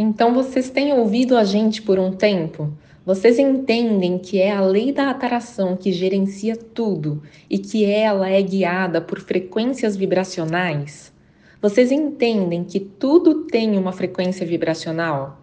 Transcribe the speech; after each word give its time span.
Então 0.00 0.32
vocês 0.32 0.70
têm 0.70 0.92
ouvido 0.92 1.36
a 1.36 1.42
gente 1.42 1.82
por 1.82 1.98
um 1.98 2.12
tempo? 2.12 2.72
Vocês 3.04 3.36
entendem 3.36 4.16
que 4.16 4.40
é 4.40 4.52
a 4.52 4.60
lei 4.60 4.92
da 4.92 5.10
atração 5.10 5.76
que 5.76 5.90
gerencia 5.90 6.54
tudo 6.54 7.20
e 7.50 7.58
que 7.58 7.84
ela 7.84 8.28
é 8.28 8.40
guiada 8.40 9.00
por 9.00 9.18
frequências 9.18 9.96
vibracionais? 9.96 11.12
Vocês 11.60 11.90
entendem 11.90 12.62
que 12.62 12.78
tudo 12.78 13.46
tem 13.46 13.76
uma 13.76 13.90
frequência 13.90 14.46
vibracional? 14.46 15.40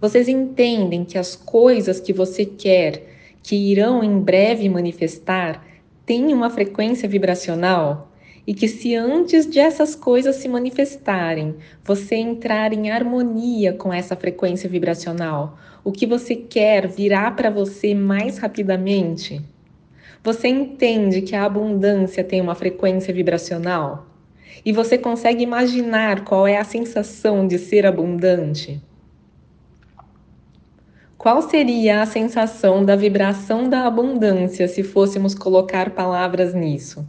Vocês 0.00 0.26
entendem 0.26 1.04
que 1.04 1.18
as 1.18 1.36
coisas 1.36 2.00
que 2.00 2.14
você 2.14 2.46
quer, 2.46 3.04
que 3.42 3.56
irão 3.56 4.02
em 4.02 4.20
breve 4.20 4.70
manifestar, 4.70 5.66
têm 6.06 6.32
uma 6.32 6.48
frequência 6.48 7.06
vibracional? 7.06 8.07
E 8.48 8.54
que 8.54 8.66
se 8.66 8.96
antes 8.96 9.46
de 9.46 9.60
essas 9.60 9.94
coisas 9.94 10.36
se 10.36 10.48
manifestarem, 10.48 11.54
você 11.84 12.16
entrar 12.16 12.72
em 12.72 12.90
harmonia 12.90 13.72
com 13.72 13.92
essa 13.92 14.16
frequência 14.16 14.68
vibracional, 14.68 15.56
o 15.84 15.92
que 15.92 16.06
você 16.06 16.34
quer 16.34 16.88
virá 16.88 17.30
para 17.30 17.50
você 17.50 17.94
mais 17.94 18.38
rapidamente? 18.38 19.40
Você 20.24 20.48
entende 20.48 21.20
que 21.20 21.36
a 21.36 21.44
abundância 21.44 22.24
tem 22.24 22.40
uma 22.40 22.54
frequência 22.54 23.12
vibracional? 23.12 24.08
e 24.64 24.72
você 24.72 24.98
consegue 24.98 25.42
imaginar 25.42 26.24
qual 26.24 26.46
é 26.46 26.58
a 26.58 26.64
sensação 26.64 27.46
de 27.46 27.58
ser 27.58 27.86
abundante? 27.86 28.80
Qual 31.16 31.42
seria 31.42 32.02
a 32.02 32.06
sensação 32.06 32.84
da 32.84 32.94
vibração 32.94 33.68
da 33.68 33.86
abundância 33.86 34.68
se 34.68 34.82
fôssemos 34.82 35.34
colocar 35.34 35.90
palavras 35.90 36.54
nisso? 36.54 37.06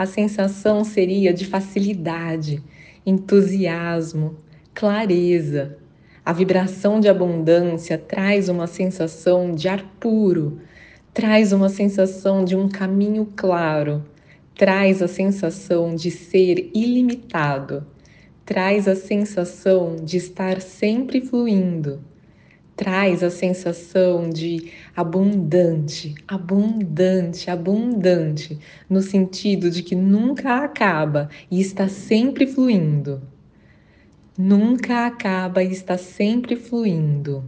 A 0.00 0.06
sensação 0.06 0.82
seria 0.82 1.30
de 1.30 1.44
facilidade, 1.44 2.64
entusiasmo, 3.04 4.38
clareza. 4.72 5.76
A 6.24 6.32
vibração 6.32 6.98
de 6.98 7.06
abundância 7.06 7.98
traz 7.98 8.48
uma 8.48 8.66
sensação 8.66 9.54
de 9.54 9.68
ar 9.68 9.84
puro, 10.00 10.58
traz 11.12 11.52
uma 11.52 11.68
sensação 11.68 12.46
de 12.46 12.56
um 12.56 12.66
caminho 12.66 13.28
claro, 13.36 14.02
traz 14.54 15.02
a 15.02 15.06
sensação 15.06 15.94
de 15.94 16.10
ser 16.10 16.70
ilimitado, 16.74 17.86
traz 18.42 18.88
a 18.88 18.96
sensação 18.96 19.96
de 19.96 20.16
estar 20.16 20.62
sempre 20.62 21.20
fluindo, 21.20 22.02
traz 22.80 23.22
a 23.22 23.28
sensação 23.28 24.30
de 24.30 24.72
abundante, 24.96 26.14
abundante, 26.26 27.50
abundante, 27.50 28.58
no 28.88 29.02
sentido 29.02 29.70
de 29.70 29.82
que 29.82 29.94
nunca 29.94 30.64
acaba 30.64 31.28
e 31.50 31.60
está 31.60 31.88
sempre 31.88 32.46
fluindo. 32.46 33.20
Nunca 34.36 35.06
acaba 35.06 35.62
e 35.62 35.70
está 35.70 35.98
sempre 35.98 36.56
fluindo. 36.56 37.44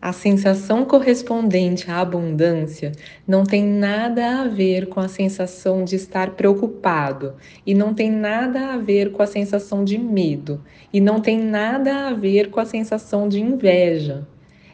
A 0.00 0.12
sensação 0.12 0.84
correspondente 0.84 1.90
à 1.90 1.98
abundância 1.98 2.92
não 3.26 3.42
tem 3.42 3.64
nada 3.64 4.42
a 4.42 4.44
ver 4.46 4.86
com 4.86 5.00
a 5.00 5.08
sensação 5.08 5.82
de 5.82 5.96
estar 5.96 6.36
preocupado, 6.36 7.34
e 7.66 7.74
não 7.74 7.92
tem 7.92 8.08
nada 8.08 8.74
a 8.74 8.78
ver 8.78 9.10
com 9.10 9.24
a 9.24 9.26
sensação 9.26 9.84
de 9.84 9.98
medo, 9.98 10.62
e 10.92 11.00
não 11.00 11.20
tem 11.20 11.40
nada 11.40 12.06
a 12.06 12.12
ver 12.14 12.48
com 12.48 12.60
a 12.60 12.64
sensação 12.64 13.28
de 13.28 13.40
inveja. 13.40 14.24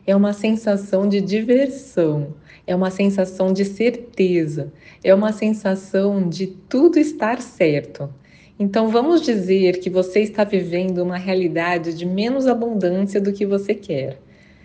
É 0.06 0.14
uma 0.14 0.34
sensação 0.34 1.08
de 1.08 1.22
diversão, 1.22 2.34
é 2.66 2.76
uma 2.76 2.90
sensação 2.90 3.50
de 3.50 3.64
certeza, 3.64 4.70
é 5.02 5.14
uma 5.14 5.32
sensação 5.32 6.28
de 6.28 6.48
tudo 6.48 6.98
estar 6.98 7.40
certo. 7.40 8.12
Então 8.58 8.88
vamos 8.88 9.22
dizer 9.22 9.80
que 9.80 9.88
você 9.88 10.20
está 10.20 10.44
vivendo 10.44 10.98
uma 10.98 11.16
realidade 11.16 11.94
de 11.94 12.04
menos 12.04 12.46
abundância 12.46 13.18
do 13.18 13.32
que 13.32 13.46
você 13.46 13.74
quer. 13.74 14.18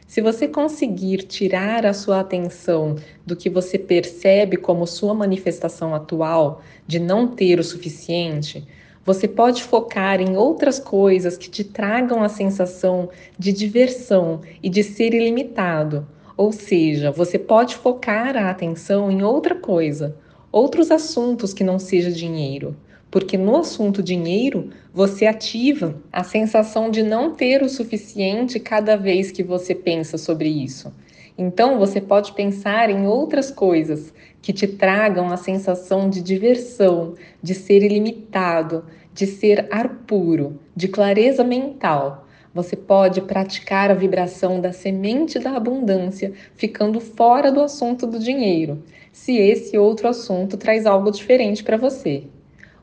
Se 0.09 0.21
você 0.21 0.47
conseguir 0.47 1.17
tirar 1.17 1.85
a 1.85 1.93
sua 1.93 2.21
atenção 2.21 2.95
do 3.23 3.35
que 3.35 3.47
você 3.47 3.77
percebe 3.77 4.57
como 4.57 4.87
sua 4.87 5.13
manifestação 5.13 5.93
atual 5.93 6.63
de 6.87 6.97
não 6.97 7.27
ter 7.27 7.59
o 7.59 7.63
suficiente, 7.63 8.67
você 9.05 9.27
pode 9.27 9.61
focar 9.61 10.19
em 10.19 10.35
outras 10.35 10.79
coisas 10.79 11.37
que 11.37 11.47
te 11.47 11.63
tragam 11.63 12.23
a 12.23 12.27
sensação 12.27 13.09
de 13.37 13.53
diversão 13.53 14.41
e 14.63 14.67
de 14.67 14.81
ser 14.81 15.13
ilimitado. 15.13 16.07
Ou 16.35 16.51
seja, 16.51 17.11
você 17.11 17.37
pode 17.37 17.75
focar 17.75 18.35
a 18.35 18.49
atenção 18.49 19.11
em 19.11 19.21
outra 19.21 19.53
coisa, 19.53 20.17
outros 20.51 20.89
assuntos 20.89 21.53
que 21.53 21.63
não 21.63 21.77
seja 21.77 22.11
dinheiro 22.11 22.75
porque 23.11 23.37
no 23.37 23.57
assunto 23.57 24.03
dinheiro 24.03 24.69
você 24.93 25.25
ativa 25.25 25.95
a 26.11 26.23
sensação 26.23 26.91
de 26.91 27.01
não 27.01 27.33
ter 27.33 27.63
o 27.63 27.69
suficiente 27.69 28.59
cada 28.59 28.95
vez 28.95 29.31
que 29.31 29.43
você 29.43 29.73
pensa 29.73 30.17
sobre 30.17 30.49
isso. 30.49 30.93
Então 31.37 31.79
você 31.79 32.01
pode 32.01 32.33
pensar 32.33 32.89
em 32.89 33.07
outras 33.07 33.49
coisas 33.49 34.13
que 34.41 34.51
te 34.51 34.67
tragam 34.67 35.31
a 35.31 35.37
sensação 35.37 36.09
de 36.09 36.21
diversão, 36.21 37.15
de 37.41 37.55
ser 37.55 37.81
ilimitado, 37.81 38.85
de 39.13 39.25
ser 39.25 39.67
ar 39.71 39.87
puro, 40.05 40.59
de 40.75 40.87
clareza 40.87 41.43
mental. 41.43 42.27
Você 42.53 42.75
pode 42.75 43.21
praticar 43.21 43.89
a 43.89 43.93
vibração 43.93 44.59
da 44.59 44.71
semente 44.71 45.39
da 45.39 45.55
abundância, 45.55 46.33
ficando 46.55 46.99
fora 46.99 47.51
do 47.51 47.61
assunto 47.61 48.05
do 48.05 48.19
dinheiro, 48.19 48.83
se 49.11 49.37
esse 49.37 49.77
outro 49.77 50.07
assunto 50.07 50.57
traz 50.57 50.85
algo 50.85 51.11
diferente 51.11 51.63
para 51.63 51.77
você. 51.77 52.23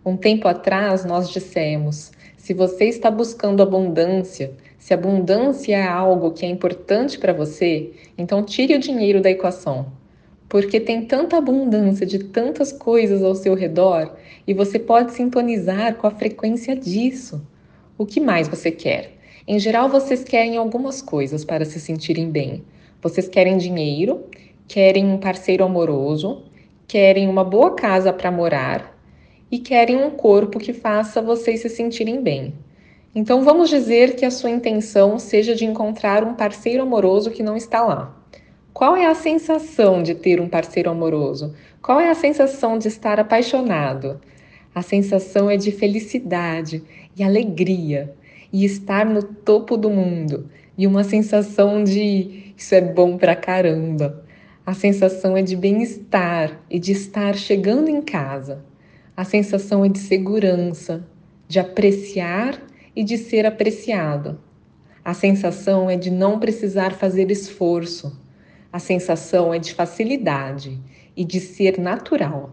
Um 0.07 0.17
tempo 0.17 0.47
atrás 0.47 1.05
nós 1.05 1.29
dissemos: 1.29 2.13
se 2.37 2.55
você 2.55 2.85
está 2.85 3.11
buscando 3.11 3.61
abundância, 3.61 4.53
se 4.79 4.95
abundância 4.95 5.75
é 5.75 5.83
algo 5.85 6.31
que 6.31 6.47
é 6.47 6.49
importante 6.49 7.19
para 7.19 7.33
você, 7.33 7.91
então 8.17 8.45
tire 8.45 8.77
o 8.77 8.79
dinheiro 8.79 9.21
da 9.21 9.33
equação. 9.33 9.87
Porque 10.49 10.79
tem 10.79 11.05
tanta 11.05 11.37
abundância 11.37 12.07
de 12.07 12.21
tantas 12.21 12.71
coisas 12.71 13.21
ao 13.21 13.35
seu 13.35 13.55
redor 13.55 14.15
e 14.47 14.55
você 14.55 14.79
pode 14.79 15.11
sintonizar 15.11 15.97
com 15.97 16.07
a 16.07 16.13
frequência 16.13 16.77
disso. 16.77 17.45
O 17.99 18.07
que 18.07 18.21
mais 18.21 18.47
você 18.47 18.71
quer? 18.71 19.11
Em 19.45 19.59
geral, 19.59 19.89
vocês 19.89 20.23
querem 20.23 20.57
algumas 20.57 21.03
coisas 21.03 21.45
para 21.45 21.65
se 21.65 21.81
sentirem 21.81 22.31
bem. 22.31 22.63
Vocês 23.03 23.27
querem 23.27 23.59
dinheiro, 23.59 24.25
querem 24.69 25.05
um 25.05 25.19
parceiro 25.19 25.65
amoroso, 25.65 26.45
querem 26.87 27.27
uma 27.27 27.43
boa 27.43 27.75
casa 27.75 28.13
para 28.13 28.31
morar, 28.31 28.96
e 29.51 29.59
querem 29.59 29.97
um 29.97 30.11
corpo 30.11 30.59
que 30.59 30.73
faça 30.73 31.23
vocês 31.23 31.61
se 31.61 31.69
sentirem 31.69 32.23
bem. 32.23 32.55
Então 33.15 33.43
vamos 33.43 33.71
dizer 33.71 34.17
que 34.17 34.25
a 34.25 34.31
sua 34.31 34.51
intenção 34.51 35.19
seja 35.19 35.55
de 35.55 35.65
encontrar 35.65 36.23
um 36.25 36.35
parceiro 36.35 36.83
amoroso 36.83 37.31
que 37.31 37.43
não 37.43 37.57
está 37.57 37.83
lá. 37.83 38.15
Qual 38.73 38.95
é 38.95 39.07
a 39.07 39.15
sensação 39.15 40.03
de 40.03 40.15
ter 40.15 40.41
um 40.41 40.49
parceiro 40.49 40.91
amoroso? 40.91 41.55
Qual 41.81 41.99
é 41.99 42.11
a 42.11 42.15
sensação 42.15 42.77
de 42.77 42.89
estar 42.89 43.19
apaixonado? 43.19 44.21
A 44.75 44.83
sensação 44.83 45.49
é 45.49 45.57
de 45.57 45.73
felicidade 45.73 46.83
e 47.17 47.23
alegria 47.23 48.15
e 48.53 48.65
estar 48.65 49.07
no 49.07 49.23
topo 49.23 49.77
do 49.77 49.89
mundo 49.89 50.51
e 50.77 50.87
uma 50.87 51.03
sensação 51.03 51.83
de 51.83 52.53
isso 52.57 52.75
é 52.75 52.81
bom 52.81 53.17
pra 53.17 53.35
caramba. 53.35 54.23
A 54.65 54.75
sensação 54.75 55.37
é 55.37 55.43
de 55.43 55.57
bem-estar 55.57 56.61
e 56.69 56.79
de 56.79 56.93
estar 56.93 57.35
chegando 57.37 57.89
em 57.89 58.03
casa. 58.03 58.65
A 59.17 59.25
sensação 59.25 59.83
é 59.83 59.89
de 59.89 59.99
segurança, 59.99 61.07
de 61.49 61.59
apreciar 61.59 62.61
e 62.95 63.03
de 63.03 63.17
ser 63.17 63.47
apreciado. 63.47 64.39
A 65.03 65.15
sensação 65.15 65.89
é 65.89 65.97
de 65.97 66.11
não 66.11 66.39
precisar 66.39 66.93
fazer 66.93 67.31
esforço. 67.31 68.21
A 68.71 68.79
sensação 68.79 69.55
é 69.55 69.59
de 69.59 69.73
facilidade 69.73 70.79
e 71.17 71.25
de 71.25 71.41
ser 71.41 71.79
natural. 71.79 72.51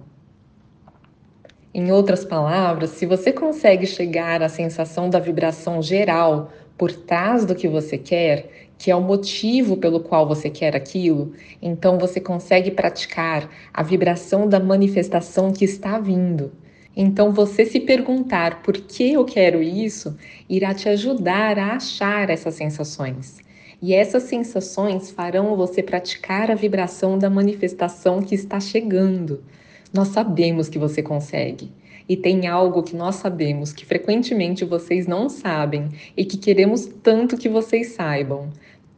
Em 1.74 1.92
outras 1.92 2.24
palavras, 2.24 2.92
se 2.92 3.06
você 3.06 3.34
consegue 3.34 3.86
chegar 3.86 4.42
à 4.42 4.48
sensação 4.48 5.10
da 5.10 5.20
vibração 5.20 5.82
geral 5.82 6.50
por 6.78 6.94
trás 6.94 7.46
do 7.46 7.56
que 7.56 7.68
você 7.68 7.98
quer, 7.98 8.70
que 8.78 8.92
é 8.92 8.96
o 8.96 9.02
motivo 9.02 9.78
pelo 9.78 10.00
qual 10.00 10.28
você 10.28 10.50
quer 10.50 10.76
aquilo, 10.76 11.34
então 11.62 11.98
você 11.98 12.20
consegue 12.20 12.72
praticar 12.72 13.50
a 13.74 13.84
vibração 13.84 14.48
da 14.48 14.60
manifestação 14.60 15.54
que 15.54 15.64
está 15.64 16.00
vindo. 16.00 16.52
Então, 16.96 17.34
você 17.34 17.66
se 17.66 17.80
perguntar 17.80 18.62
por 18.62 18.74
que 18.74 19.14
eu 19.14 19.26
quero 19.26 19.64
isso 19.64 20.16
irá 20.48 20.74
te 20.74 20.88
ajudar 20.90 21.58
a 21.58 21.74
achar 21.76 22.30
essas 22.30 22.54
sensações. 22.54 23.38
E 23.82 23.94
essas 23.94 24.24
sensações 24.24 25.12
farão 25.12 25.58
você 25.58 25.82
praticar 25.82 26.52
a 26.52 26.56
vibração 26.56 27.18
da 27.18 27.30
manifestação 27.30 28.22
que 28.22 28.36
está 28.36 28.60
chegando. 28.60 29.44
Nós 29.92 30.10
sabemos 30.10 30.70
que 30.70 30.80
você 30.80 31.02
consegue. 31.02 31.72
E 32.08 32.18
tem 32.18 32.48
algo 32.48 32.84
que 32.84 32.96
nós 32.96 33.16
sabemos 33.16 33.72
que 33.72 33.86
frequentemente 33.86 34.66
vocês 34.66 35.08
não 35.08 35.30
sabem 35.30 35.90
e 36.18 36.26
que 36.26 36.38
queremos 36.38 36.86
tanto 37.02 37.38
que 37.38 37.48
vocês 37.48 37.94
saibam. 37.94 38.50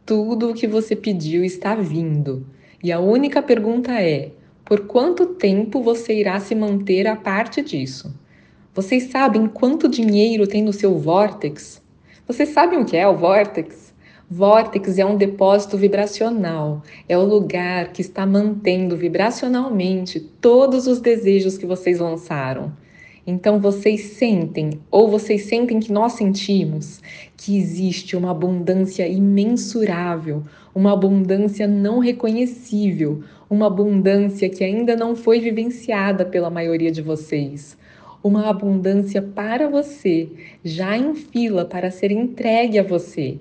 Tudo 0.06 0.50
o 0.50 0.54
que 0.54 0.68
você 0.68 0.96
pediu 0.96 1.44
está 1.44 1.75
vindo. 1.75 2.46
E 2.84 2.92
a 2.92 3.00
única 3.00 3.42
pergunta 3.42 3.92
é: 4.02 4.31
por 4.63 4.81
quanto 4.88 5.28
tempo 5.28 5.81
você 5.81 6.13
irá 6.13 6.40
se 6.40 6.56
manter 6.56 7.07
a 7.07 7.16
parte 7.16 7.62
disso? 7.62 8.13
Vocês 8.74 9.12
sabem 9.12 9.48
quanto 9.48 9.88
dinheiro 9.88 10.48
tem 10.48 10.63
no 10.63 10.74
seu 10.74 10.98
vórtex? 10.98 11.81
Vocês 12.28 12.50
sabem 12.50 12.80
o 12.80 12.86
que 12.86 12.98
é 12.98 13.08
o 13.08 13.16
vórtex? 13.16 13.94
Vórtex 14.30 14.98
é 14.98 15.06
um 15.06 15.16
depósito 15.16 15.78
vibracional, 15.78 16.81
é 17.08 17.16
o 17.16 17.24
lugar 17.24 17.94
que 17.94 18.01
está 18.01 18.25
mantendo 18.25 18.98
vibracionalmente 18.98 20.19
todos 20.19 20.88
os 20.88 21.00
desejos 21.00 21.60
que 21.60 21.66
vocês 21.66 22.00
lançaram. 22.00 22.74
Então 23.27 23.60
vocês 23.60 24.01
sentem, 24.01 24.80
ou 24.92 25.10
vocês 25.10 25.45
sentem 25.45 25.80
que 25.80 25.92
nós 25.92 26.13
sentimos, 26.13 27.01
que 27.36 27.57
existe 27.57 28.16
uma 28.16 28.30
abundância 28.30 29.07
imensurável, 29.07 30.44
uma 30.75 30.94
abundância 30.94 31.66
não 31.66 31.98
reconhecível, 31.98 33.24
uma 33.50 33.66
abundância 33.66 34.48
que 34.48 34.63
ainda 34.63 34.95
não 34.95 35.16
foi 35.16 35.39
vivenciada 35.39 36.24
pela 36.24 36.51
maioria 36.51 36.92
de 36.92 37.01
vocês. 37.01 37.75
Uma 38.24 38.50
abundância 38.50 39.22
para 39.22 39.69
você, 39.69 40.30
já 40.63 40.95
em 40.95 41.16
fila 41.16 41.66
para 41.66 41.89
ser 41.89 42.12
entregue 42.12 42.77
a 42.77 42.83
você. 42.83 43.39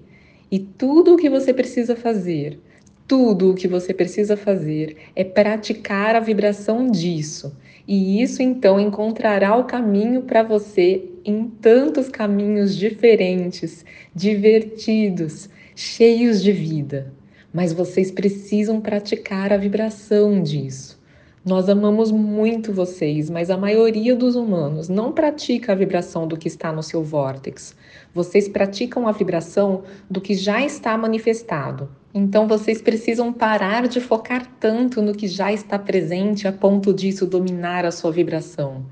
E 0.50 0.58
tudo 0.58 1.14
o 1.14 1.16
que 1.16 1.28
você 1.28 1.52
precisa 1.52 1.94
fazer, 1.96 2.58
tudo 3.06 3.50
o 3.50 3.54
que 3.54 3.68
você 3.68 3.92
precisa 3.92 4.36
fazer 4.36 4.96
é 5.14 5.24
praticar 5.24 6.16
a 6.16 6.20
vibração 6.20 6.90
disso. 6.90 7.54
E 7.86 8.22
isso 8.22 8.42
então 8.42 8.80
encontrará 8.80 9.56
o 9.56 9.64
caminho 9.64 10.22
para 10.22 10.42
você 10.42 11.04
em 11.24 11.48
tantos 11.48 12.08
caminhos 12.08 12.74
diferentes, 12.76 13.84
divertidos, 14.14 15.50
cheios 15.76 16.42
de 16.42 16.50
vida. 16.50 17.12
Mas 17.52 17.72
vocês 17.72 18.10
precisam 18.10 18.80
praticar 18.80 19.52
a 19.52 19.56
vibração 19.56 20.42
disso. 20.42 21.02
Nós 21.44 21.68
amamos 21.68 22.10
muito 22.10 22.72
vocês, 22.72 23.28
mas 23.28 23.50
a 23.50 23.56
maioria 23.58 24.16
dos 24.16 24.34
humanos 24.34 24.88
não 24.88 25.12
pratica 25.12 25.72
a 25.72 25.74
vibração 25.74 26.26
do 26.26 26.38
que 26.38 26.48
está 26.48 26.72
no 26.72 26.82
seu 26.82 27.02
vórtex. 27.02 27.76
Vocês 28.14 28.48
praticam 28.48 29.06
a 29.06 29.12
vibração 29.12 29.82
do 30.08 30.22
que 30.22 30.34
já 30.34 30.64
está 30.64 30.96
manifestado. 30.96 31.90
Então 32.14 32.46
vocês 32.46 32.80
precisam 32.80 33.32
parar 33.32 33.88
de 33.88 34.00
focar 34.00 34.46
tanto 34.60 35.02
no 35.02 35.12
que 35.12 35.26
já 35.26 35.52
está 35.52 35.76
presente 35.76 36.46
a 36.46 36.52
ponto 36.52 36.94
disso 36.94 37.26
dominar 37.26 37.84
a 37.84 37.90
sua 37.90 38.12
vibração. 38.12 38.86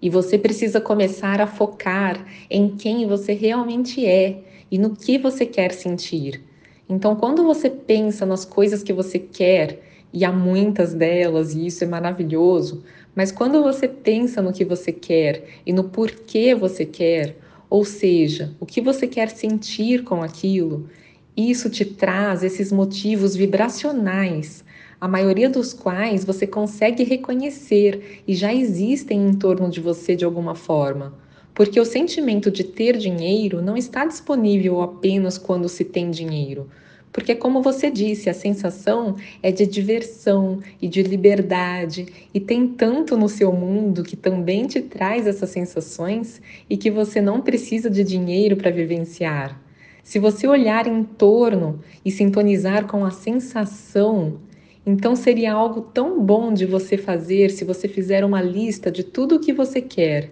E 0.00 0.08
você 0.08 0.38
precisa 0.38 0.80
começar 0.80 1.38
a 1.38 1.46
focar 1.46 2.24
em 2.48 2.70
quem 2.70 3.06
você 3.06 3.34
realmente 3.34 4.06
é 4.06 4.40
e 4.70 4.78
no 4.78 4.96
que 4.96 5.18
você 5.18 5.44
quer 5.44 5.72
sentir. 5.72 6.42
Então, 6.88 7.14
quando 7.14 7.44
você 7.44 7.68
pensa 7.68 8.24
nas 8.24 8.46
coisas 8.46 8.82
que 8.82 8.92
você 8.92 9.18
quer, 9.18 9.78
e 10.12 10.24
há 10.24 10.32
muitas 10.32 10.92
delas, 10.92 11.54
e 11.54 11.66
isso 11.66 11.84
é 11.84 11.86
maravilhoso. 11.86 12.82
Mas 13.14 13.32
quando 13.32 13.62
você 13.62 13.88
pensa 13.88 14.42
no 14.42 14.52
que 14.52 14.64
você 14.64 14.92
quer 14.92 15.44
e 15.64 15.72
no 15.72 15.84
porquê 15.84 16.54
você 16.54 16.84
quer, 16.84 17.36
ou 17.70 17.84
seja, 17.84 18.54
o 18.60 18.66
que 18.66 18.80
você 18.80 19.06
quer 19.06 19.30
sentir 19.30 20.04
com 20.04 20.22
aquilo, 20.22 20.88
isso 21.36 21.70
te 21.70 21.84
traz 21.84 22.42
esses 22.42 22.70
motivos 22.70 23.34
vibracionais, 23.34 24.62
a 25.00 25.08
maioria 25.08 25.48
dos 25.48 25.72
quais 25.72 26.24
você 26.24 26.46
consegue 26.46 27.02
reconhecer 27.04 28.22
e 28.28 28.34
já 28.34 28.52
existem 28.52 29.28
em 29.28 29.32
torno 29.32 29.70
de 29.70 29.80
você 29.80 30.14
de 30.14 30.24
alguma 30.24 30.54
forma. 30.54 31.14
Porque 31.54 31.80
o 31.80 31.84
sentimento 31.84 32.50
de 32.50 32.64
ter 32.64 32.96
dinheiro 32.96 33.62
não 33.62 33.76
está 33.76 34.04
disponível 34.04 34.80
apenas 34.82 35.38
quando 35.38 35.68
se 35.68 35.84
tem 35.84 36.10
dinheiro. 36.10 36.68
Porque, 37.12 37.34
como 37.34 37.60
você 37.60 37.90
disse, 37.90 38.30
a 38.30 38.34
sensação 38.34 39.16
é 39.42 39.52
de 39.52 39.66
diversão 39.66 40.60
e 40.80 40.88
de 40.88 41.02
liberdade, 41.02 42.06
e 42.32 42.40
tem 42.40 42.66
tanto 42.66 43.16
no 43.18 43.28
seu 43.28 43.52
mundo 43.52 44.02
que 44.02 44.16
também 44.16 44.66
te 44.66 44.80
traz 44.80 45.26
essas 45.26 45.50
sensações 45.50 46.40
e 46.70 46.76
que 46.76 46.90
você 46.90 47.20
não 47.20 47.42
precisa 47.42 47.90
de 47.90 48.02
dinheiro 48.02 48.56
para 48.56 48.70
vivenciar. 48.70 49.61
Se 50.02 50.18
você 50.18 50.46
olhar 50.46 50.86
em 50.86 51.04
torno 51.04 51.80
e 52.04 52.10
sintonizar 52.10 52.86
com 52.86 53.04
a 53.04 53.10
sensação, 53.10 54.40
então 54.84 55.14
seria 55.14 55.52
algo 55.52 55.80
tão 55.80 56.20
bom 56.20 56.52
de 56.52 56.66
você 56.66 56.98
fazer 56.98 57.50
se 57.50 57.64
você 57.64 57.86
fizer 57.86 58.24
uma 58.24 58.42
lista 58.42 58.90
de 58.90 59.04
tudo 59.04 59.36
o 59.36 59.40
que 59.40 59.52
você 59.52 59.80
quer. 59.80 60.30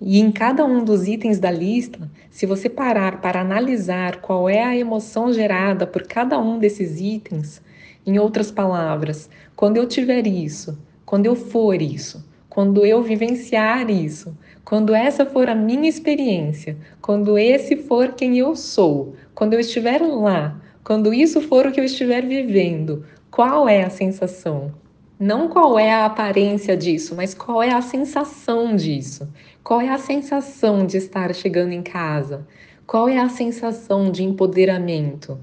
E 0.00 0.20
em 0.20 0.30
cada 0.30 0.64
um 0.64 0.84
dos 0.84 1.08
itens 1.08 1.38
da 1.40 1.50
lista, 1.50 2.10
se 2.30 2.46
você 2.46 2.68
parar 2.68 3.20
para 3.20 3.40
analisar 3.40 4.20
qual 4.20 4.48
é 4.48 4.62
a 4.62 4.76
emoção 4.76 5.32
gerada 5.32 5.86
por 5.86 6.02
cada 6.02 6.38
um 6.38 6.58
desses 6.58 7.00
itens, 7.00 7.62
em 8.06 8.18
outras 8.18 8.52
palavras, 8.52 9.28
quando 9.56 9.78
eu 9.78 9.86
tiver 9.86 10.26
isso, 10.26 10.78
quando 11.04 11.26
eu 11.26 11.34
for 11.34 11.80
isso, 11.82 12.24
quando 12.48 12.86
eu 12.86 13.02
vivenciar 13.02 13.90
isso, 13.90 14.36
quando 14.66 14.96
essa 14.96 15.24
for 15.24 15.48
a 15.48 15.54
minha 15.54 15.88
experiência, 15.88 16.76
quando 17.00 17.38
esse 17.38 17.76
for 17.76 18.14
quem 18.14 18.36
eu 18.36 18.56
sou, 18.56 19.14
quando 19.32 19.52
eu 19.52 19.60
estiver 19.60 20.02
lá, 20.02 20.60
quando 20.82 21.14
isso 21.14 21.40
for 21.40 21.68
o 21.68 21.70
que 21.70 21.78
eu 21.78 21.84
estiver 21.84 22.26
vivendo, 22.26 23.06
qual 23.30 23.68
é 23.68 23.84
a 23.84 23.90
sensação? 23.90 24.74
Não 25.20 25.48
qual 25.48 25.78
é 25.78 25.92
a 25.92 26.04
aparência 26.04 26.76
disso, 26.76 27.14
mas 27.14 27.32
qual 27.32 27.62
é 27.62 27.72
a 27.72 27.80
sensação 27.80 28.74
disso. 28.74 29.28
Qual 29.62 29.80
é 29.80 29.88
a 29.88 29.98
sensação 29.98 30.84
de 30.84 30.96
estar 30.96 31.32
chegando 31.32 31.70
em 31.70 31.82
casa? 31.82 32.44
Qual 32.84 33.08
é 33.08 33.18
a 33.18 33.28
sensação 33.28 34.10
de 34.10 34.24
empoderamento? 34.24 35.38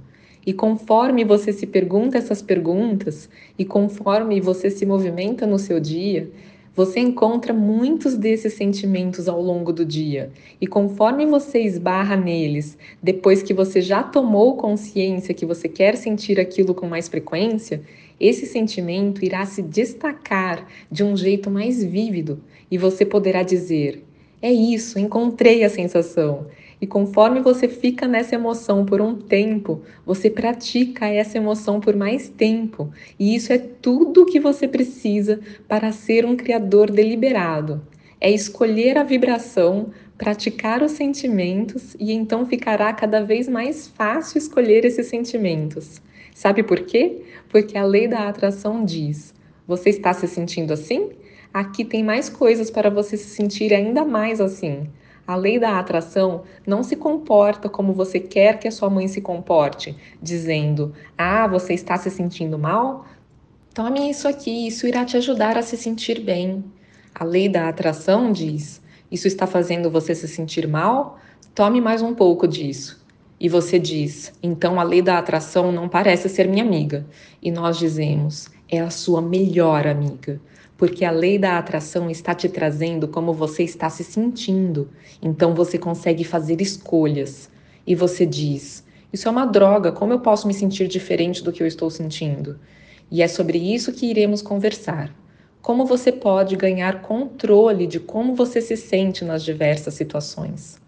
E 0.46 0.52
conforme 0.52 1.24
você 1.24 1.54
se 1.54 1.66
pergunta 1.66 2.18
essas 2.18 2.42
perguntas 2.42 3.30
e 3.58 3.64
conforme 3.64 4.42
você 4.42 4.70
se 4.70 4.86
movimenta 4.86 5.48
no 5.48 5.58
seu 5.58 5.80
dia, 5.80 6.30
você 6.76 7.00
encontra 7.00 7.54
muitos 7.54 8.18
desses 8.18 8.54
sentimentos 8.54 9.30
ao 9.30 9.42
longo 9.42 9.72
do 9.72 9.86
dia. 9.86 10.32
E 10.60 10.66
conforme 10.66 11.26
você 11.26 11.60
esbarra 11.62 12.16
neles, 12.16 12.78
depois 13.02 13.44
que 13.44 13.54
você 13.54 13.82
já 13.82 14.02
tomou 14.02 14.58
consciência 14.58 15.34
que 15.34 15.46
você 15.46 15.70
quer 15.70 15.96
sentir 15.96 16.40
aquilo 16.40 16.74
com 16.74 16.88
mais 16.88 17.08
frequência, 17.08 17.82
esse 18.20 18.46
sentimento 18.46 19.24
irá 19.24 19.46
se 19.46 19.62
destacar 19.62 20.68
de 20.92 21.04
um 21.04 21.16
jeito 21.16 21.52
mais 21.52 21.84
vívido 21.84 22.42
e 22.72 22.78
você 22.78 23.06
poderá 23.06 23.44
dizer: 23.44 24.04
É 24.42 24.52
isso, 24.52 24.98
encontrei 24.98 25.64
a 25.64 25.70
sensação. 25.70 26.48
E 26.84 26.86
conforme 26.86 27.40
você 27.40 27.70
fica 27.70 28.10
nessa 28.10 28.36
emoção 28.36 28.86
por 28.86 29.00
um 29.00 29.16
tempo, 29.16 29.82
você 30.06 30.30
pratica 30.30 31.08
essa 31.08 31.38
emoção 31.38 31.80
por 31.80 31.96
mais 31.96 32.28
tempo. 32.28 32.92
E 33.18 33.34
isso 33.34 33.54
é 33.54 33.58
tudo 33.58 34.24
o 34.24 34.26
que 34.26 34.38
você 34.38 34.68
precisa 34.68 35.40
para 35.66 35.94
ser 35.94 36.26
um 36.26 36.36
criador 36.36 36.92
deliberado. 36.92 37.82
É 38.20 38.30
escolher 38.30 38.98
a 38.98 39.04
vibração, 39.04 39.92
praticar 40.18 40.84
os 40.84 40.92
sentimentos 40.92 41.96
e 41.98 42.12
então 42.12 42.46
ficará 42.46 42.92
cada 42.92 43.24
vez 43.24 43.48
mais 43.48 43.88
fácil 43.88 44.38
escolher 44.38 44.84
esses 44.84 45.08
sentimentos. 45.08 46.02
Sabe 46.36 46.64
por 46.64 46.82
quê? 46.82 47.22
Porque 47.48 47.78
a 47.78 47.86
lei 47.86 48.10
da 48.10 48.28
atração 48.28 48.84
diz: 48.84 49.34
você 49.66 49.90
está 49.90 50.12
se 50.12 50.28
sentindo 50.28 50.74
assim? 50.74 51.12
Aqui 51.54 51.86
tem 51.86 52.04
mais 52.04 52.28
coisas 52.28 52.70
para 52.70 52.90
você 52.90 53.16
se 53.16 53.30
sentir 53.30 53.74
ainda 53.74 54.04
mais 54.04 54.42
assim. 54.42 54.90
A 55.26 55.36
lei 55.36 55.58
da 55.58 55.80
atração 55.80 56.44
não 56.68 56.84
se 56.84 56.96
comporta 56.96 57.70
como 57.70 57.94
você 57.94 58.20
quer 58.20 58.60
que 58.60 58.68
a 58.68 58.72
sua 58.72 58.90
mãe 58.90 59.08
se 59.08 59.22
comporte, 59.22 59.96
dizendo: 60.22 60.94
Ah, 61.18 61.48
você 61.48 61.74
está 61.74 61.98
se 61.98 62.10
sentindo 62.10 62.60
mal? 62.60 63.06
Tome 63.74 64.10
isso 64.10 64.28
aqui, 64.28 64.68
isso 64.68 64.86
irá 64.86 65.06
te 65.06 65.16
ajudar 65.18 65.58
a 65.58 65.62
se 65.62 65.78
sentir 65.78 66.20
bem. 66.22 66.64
A 67.16 67.24
lei 67.24 67.48
da 67.48 67.70
atração 67.70 68.32
diz: 68.32 68.82
Isso 69.10 69.28
está 69.28 69.48
fazendo 69.48 69.90
você 69.90 70.14
se 70.14 70.28
sentir 70.28 70.68
mal? 70.68 71.18
Tome 71.56 71.80
mais 71.80 72.02
um 72.02 72.14
pouco 72.14 72.48
disso. 72.48 73.04
E 73.40 73.50
você 73.50 73.78
diz: 73.78 74.34
então 74.42 74.80
a 74.80 74.84
lei 74.84 75.02
da 75.02 75.18
atração 75.18 75.72
não 75.72 75.90
parece 75.90 76.30
ser 76.30 76.48
minha 76.48 76.64
amiga. 76.64 77.06
E 77.42 77.52
nós 77.52 77.78
dizemos: 77.78 78.50
é 78.70 78.80
a 78.80 78.90
sua 78.90 79.22
melhor 79.22 79.86
amiga. 79.86 80.40
Porque 80.84 81.06
a 81.06 81.12
lei 81.12 81.40
da 81.40 81.58
atração 81.58 82.10
está 82.10 82.36
te 82.36 82.50
trazendo 82.50 83.08
como 83.08 83.32
você 83.32 83.64
está 83.64 83.90
se 83.90 84.04
sentindo. 84.04 84.90
Então 85.22 85.56
você 85.56 85.78
consegue 85.78 86.26
fazer 86.26 86.60
escolhas. 86.60 87.50
E 87.88 87.96
você 87.96 88.26
diz: 88.26 88.84
Isso 89.14 89.30
é 89.30 89.32
uma 89.32 89.46
droga, 89.46 89.94
como 89.94 90.12
eu 90.12 90.20
posso 90.20 90.46
me 90.46 90.54
sentir 90.54 90.90
diferente 90.90 91.42
do 91.42 91.54
que 91.54 91.64
eu 91.64 91.68
estou 91.68 91.90
sentindo? 91.90 92.60
E 93.10 93.22
é 93.22 93.30
sobre 93.30 93.58
isso 93.58 93.94
que 93.94 94.08
iremos 94.08 94.42
conversar. 94.42 95.16
Como 95.62 95.86
você 95.86 96.12
pode 96.12 96.58
ganhar 96.58 97.02
controle 97.02 97.88
de 97.88 98.02
como 98.02 98.36
você 98.36 98.60
se 98.60 98.76
sente 98.76 99.24
nas 99.24 99.42
diversas 99.42 99.94
situações? 99.94 100.82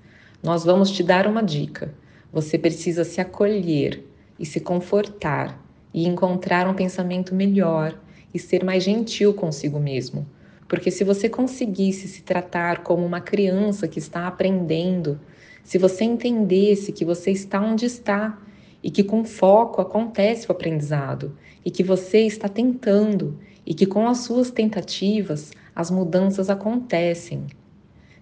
Nós 0.44 0.66
vamos 0.66 0.92
te 0.92 1.04
dar 1.04 1.26
uma 1.26 1.42
dica. 1.42 1.96
Você 2.34 2.58
precisa 2.58 3.06
se 3.06 3.22
acolher 3.22 4.04
e 4.38 4.46
se 4.46 4.60
confortar 4.60 5.58
e 5.94 6.06
encontrar 6.06 6.68
um 6.68 6.74
pensamento 6.74 7.34
melhor 7.34 7.98
e 8.36 8.40
ser 8.40 8.66
mais 8.66 8.84
gentil 8.84 9.34
consigo 9.34 9.80
mesmo. 9.80 10.28
Porque 10.68 10.92
se 10.92 11.06
você 11.06 11.30
conseguisse 11.30 12.08
se 12.08 12.22
tratar 12.22 12.84
como 12.84 13.06
uma 13.06 13.22
criança 13.22 13.88
que 13.88 13.98
está 13.98 14.28
aprendendo, 14.28 15.18
se 15.64 15.78
você 15.78 16.04
entendesse 16.04 16.92
que 16.92 17.06
você 17.06 17.32
está 17.32 17.62
onde 17.62 17.86
está 17.86 18.38
e 18.84 18.92
que 18.92 19.04
com 19.04 19.24
foco 19.24 19.82
acontece 19.82 20.48
o 20.48 20.52
aprendizado 20.52 21.38
e 21.64 21.72
que 21.72 21.82
você 21.82 22.20
está 22.20 22.50
tentando 22.50 23.40
e 23.66 23.74
que 23.74 23.86
com 23.86 24.08
as 24.08 24.20
suas 24.20 24.52
tentativas 24.52 25.52
as 25.74 25.90
mudanças 25.90 26.50
acontecem. 26.50 27.48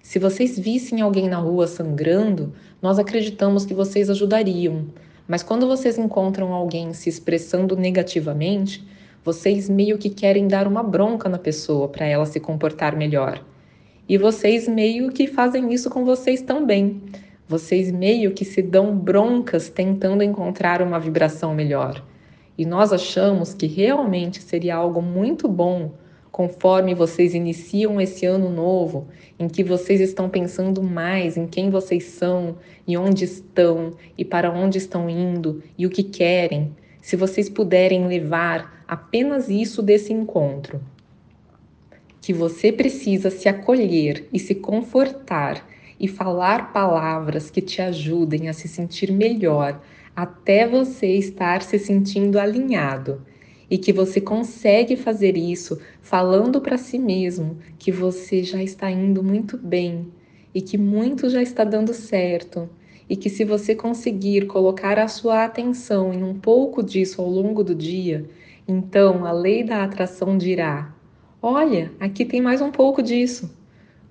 Se 0.02 0.20
vocês 0.20 0.60
vissem 0.60 1.02
alguém 1.02 1.28
na 1.28 1.38
rua 1.38 1.66
sangrando, 1.66 2.54
nós 2.82 3.00
acreditamos 3.00 3.66
que 3.66 3.74
vocês 3.74 4.10
ajudariam. 4.10 4.86
Mas 5.28 5.42
quando 5.42 5.66
vocês 5.66 5.98
encontram 5.98 6.54
alguém 6.54 6.94
se 6.94 7.10
expressando 7.10 7.76
negativamente, 7.76 8.86
vocês 9.24 9.70
meio 9.70 9.98
que 9.98 10.10
querem 10.10 10.48
dar 10.48 10.68
uma 10.68 10.84
bronca 10.84 11.30
na 11.30 11.38
pessoa 11.38 11.88
para 11.88 12.06
ela 12.06 12.26
se 12.26 12.40
comportar 12.40 12.96
melhor. 12.96 13.44
E 14.08 14.18
vocês 14.18 14.68
meio 14.68 15.10
que 15.12 15.28
fazem 15.28 15.74
isso 15.74 15.90
com 15.90 16.04
vocês 16.04 16.42
também. 16.42 17.02
Vocês 17.48 17.90
meio 17.90 18.32
que 18.34 18.44
se 18.44 18.62
dão 18.62 18.98
broncas 18.98 19.70
tentando 19.70 20.24
encontrar 20.24 20.82
uma 20.82 21.00
vibração 21.00 21.54
melhor. 21.54 22.04
E 22.58 22.66
nós 22.66 22.92
achamos 22.92 23.54
que 23.54 23.66
realmente 23.66 24.42
seria 24.42 24.76
algo 24.76 25.02
muito 25.02 25.48
bom 25.48 25.92
conforme 26.34 26.96
vocês 26.96 27.36
iniciam 27.36 28.02
esse 28.02 28.26
ano 28.26 28.50
novo, 28.50 29.08
em 29.38 29.48
que 29.48 29.64
vocês 29.64 30.02
estão 30.02 30.28
pensando 30.28 30.82
mais 30.82 31.38
em 31.38 31.46
quem 31.46 31.70
vocês 31.70 32.06
são 32.06 32.58
e 32.88 32.98
onde 32.98 33.24
estão 33.24 33.94
e 34.18 34.26
para 34.26 34.52
onde 34.52 34.80
estão 34.80 35.08
indo 35.08 35.62
e 35.78 35.86
o 35.86 35.92
que 35.92 36.02
querem, 36.02 36.76
se 37.00 37.16
vocês 37.16 37.50
puderem 37.50 38.08
levar 38.08 38.83
apenas 38.88 39.50
isso 39.50 39.82
desse 39.82 40.12
encontro. 40.14 40.82
Que 42.22 42.34
você 42.34 42.72
precisa 42.72 43.30
se 43.30 43.50
acolher 43.50 44.28
e 44.32 44.40
se 44.40 44.56
confortar 44.56 45.68
e 46.00 46.08
falar 46.08 46.74
palavras 46.74 47.50
que 47.50 47.62
te 47.62 47.82
ajudem 47.82 48.50
a 48.50 48.54
se 48.54 48.68
sentir 48.68 49.12
melhor 49.12 49.82
até 50.16 50.68
você 50.68 51.08
estar 51.16 51.62
se 51.62 51.80
sentindo 51.80 52.40
alinhado 52.40 53.26
e 53.70 53.78
que 53.78 53.92
você 53.92 54.22
consegue 54.22 54.96
fazer 54.96 55.36
isso 55.36 55.80
falando 56.02 56.62
para 56.62 56.78
si 56.78 57.00
mesmo 57.00 57.58
que 57.80 57.92
você 57.92 58.44
já 58.44 58.62
está 58.62 58.92
indo 58.92 59.24
muito 59.24 59.58
bem 59.58 60.08
e 60.54 60.62
que 60.62 60.78
muito 60.78 61.30
já 61.30 61.42
está 61.42 61.64
dando 61.64 61.94
certo 61.94 62.70
e 63.10 63.16
que 63.16 63.30
se 63.30 63.44
você 63.44 63.76
conseguir 63.76 64.48
colocar 64.48 64.98
a 64.98 65.08
sua 65.08 65.44
atenção 65.44 66.14
em 66.14 66.24
um 66.24 66.34
pouco 66.34 66.82
disso 66.82 67.22
ao 67.22 67.30
longo 67.30 67.64
do 67.64 67.76
dia, 67.76 68.26
então 68.68 69.26
a 69.26 69.32
lei 69.32 69.64
da 69.64 69.84
atração 69.84 70.38
dirá: 70.38 70.94
Olha, 71.42 71.92
aqui 72.00 72.24
tem 72.26 72.42
mais 72.42 72.62
um 72.62 72.72
pouco 72.72 73.02
disso. 73.02 73.56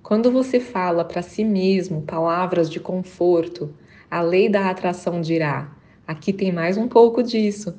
Quando 0.01 0.31
você 0.31 0.59
fala 0.59 1.03
para 1.03 1.21
si 1.21 1.43
mesmo 1.43 2.01
palavras 2.01 2.69
de 2.69 2.79
conforto, 2.79 3.73
a 4.11 4.21
lei 4.21 4.47
da 4.47 4.69
atração 4.69 5.21
dirá: 5.21 5.75
Aqui 6.05 6.31
tem 6.31 6.51
mais 6.51 6.77
um 6.77 6.87
pouco 6.87 7.23
disso. 7.23 7.75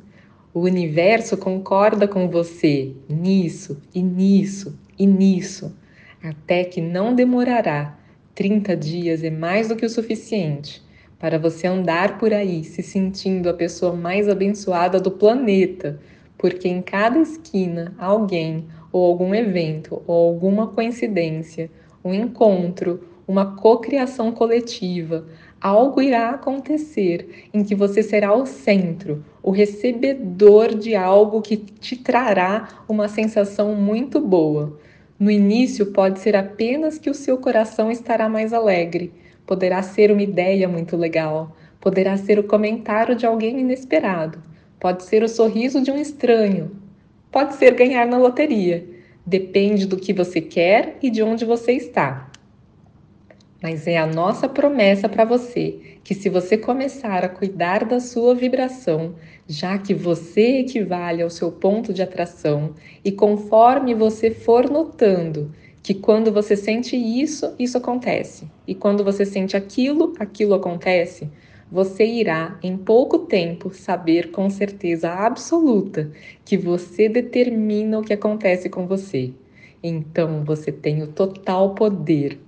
O 0.52 0.60
universo 0.60 1.36
concorda 1.36 2.06
com 2.06 2.28
você 2.28 2.94
nisso 3.08 3.80
e 3.94 4.00
nisso 4.00 4.78
e 4.96 5.06
nisso, 5.06 5.76
até 6.22 6.64
que 6.64 6.80
não 6.80 7.14
demorará. 7.14 7.98
30 8.34 8.76
dias 8.76 9.22
é 9.22 9.30
mais 9.30 9.68
do 9.68 9.76
que 9.76 9.86
o 9.86 9.90
suficiente 9.90 10.83
para 11.24 11.38
você 11.38 11.66
andar 11.66 12.18
por 12.18 12.34
aí 12.34 12.62
se 12.62 12.82
sentindo 12.82 13.48
a 13.48 13.54
pessoa 13.54 13.96
mais 13.96 14.28
abençoada 14.28 15.00
do 15.00 15.10
planeta, 15.10 15.98
porque 16.36 16.68
em 16.68 16.82
cada 16.82 17.18
esquina 17.18 17.94
alguém 17.96 18.66
ou 18.92 19.06
algum 19.06 19.34
evento 19.34 20.02
ou 20.06 20.28
alguma 20.28 20.66
coincidência, 20.66 21.70
um 22.04 22.12
encontro, 22.12 23.08
uma 23.26 23.56
cocriação 23.56 24.32
coletiva, 24.32 25.24
algo 25.58 26.02
irá 26.02 26.28
acontecer 26.28 27.48
em 27.54 27.64
que 27.64 27.74
você 27.74 28.02
será 28.02 28.34
o 28.34 28.44
centro, 28.44 29.24
o 29.42 29.50
recebedor 29.50 30.74
de 30.74 30.94
algo 30.94 31.40
que 31.40 31.56
te 31.56 31.96
trará 31.96 32.84
uma 32.86 33.08
sensação 33.08 33.74
muito 33.74 34.20
boa. 34.20 34.78
No 35.18 35.30
início, 35.30 35.86
pode 35.86 36.18
ser 36.18 36.36
apenas 36.36 36.98
que 36.98 37.08
o 37.08 37.14
seu 37.14 37.38
coração 37.38 37.90
estará 37.90 38.28
mais 38.28 38.52
alegre, 38.52 39.10
poderá 39.46 39.82
ser 39.82 40.10
uma 40.10 40.22
ideia 40.22 40.68
muito 40.68 40.96
legal, 40.96 41.56
poderá 41.80 42.16
ser 42.16 42.38
o 42.38 42.44
comentário 42.44 43.14
de 43.14 43.26
alguém 43.26 43.60
inesperado, 43.60 44.42
pode 44.80 45.04
ser 45.04 45.22
o 45.22 45.28
sorriso 45.28 45.82
de 45.82 45.90
um 45.90 45.98
estranho, 45.98 46.70
pode 47.30 47.54
ser 47.54 47.74
ganhar 47.74 48.06
na 48.06 48.18
loteria. 48.18 48.86
Depende 49.26 49.86
do 49.86 49.96
que 49.96 50.12
você 50.12 50.40
quer 50.40 50.98
e 51.02 51.08
de 51.08 51.22
onde 51.22 51.44
você 51.44 51.72
está. 51.72 52.30
Mas 53.62 53.86
é 53.86 53.96
a 53.96 54.06
nossa 54.06 54.46
promessa 54.46 55.08
para 55.08 55.24
você 55.24 55.98
que, 56.04 56.14
se 56.14 56.28
você 56.28 56.58
começar 56.58 57.24
a 57.24 57.30
cuidar 57.30 57.86
da 57.86 57.98
sua 57.98 58.34
vibração, 58.34 59.14
já 59.48 59.78
que 59.78 59.94
você 59.94 60.58
equivale 60.58 61.22
ao 61.22 61.30
seu 61.30 61.50
ponto 61.50 61.90
de 61.90 62.02
atração, 62.02 62.74
e 63.02 63.10
conforme 63.10 63.94
você 63.94 64.30
for 64.30 64.68
notando 64.68 65.50
que 65.84 65.94
quando 65.94 66.32
você 66.32 66.56
sente 66.56 66.96
isso, 66.96 67.54
isso 67.56 67.78
acontece, 67.78 68.50
e 68.66 68.74
quando 68.74 69.04
você 69.04 69.24
sente 69.24 69.56
aquilo, 69.56 70.14
aquilo 70.18 70.54
acontece, 70.54 71.30
você 71.70 72.04
irá, 72.04 72.58
em 72.60 72.76
pouco 72.76 73.20
tempo, 73.20 73.72
saber 73.72 74.32
com 74.32 74.50
certeza 74.50 75.10
absoluta 75.10 76.10
que 76.44 76.58
você 76.58 77.08
determina 77.08 78.00
o 78.00 78.02
que 78.02 78.12
acontece 78.12 78.68
com 78.68 78.86
você. 78.86 79.32
Então 79.82 80.42
você 80.44 80.72
tem 80.72 81.02
o 81.02 81.06
total 81.06 81.74
poder 81.74 82.40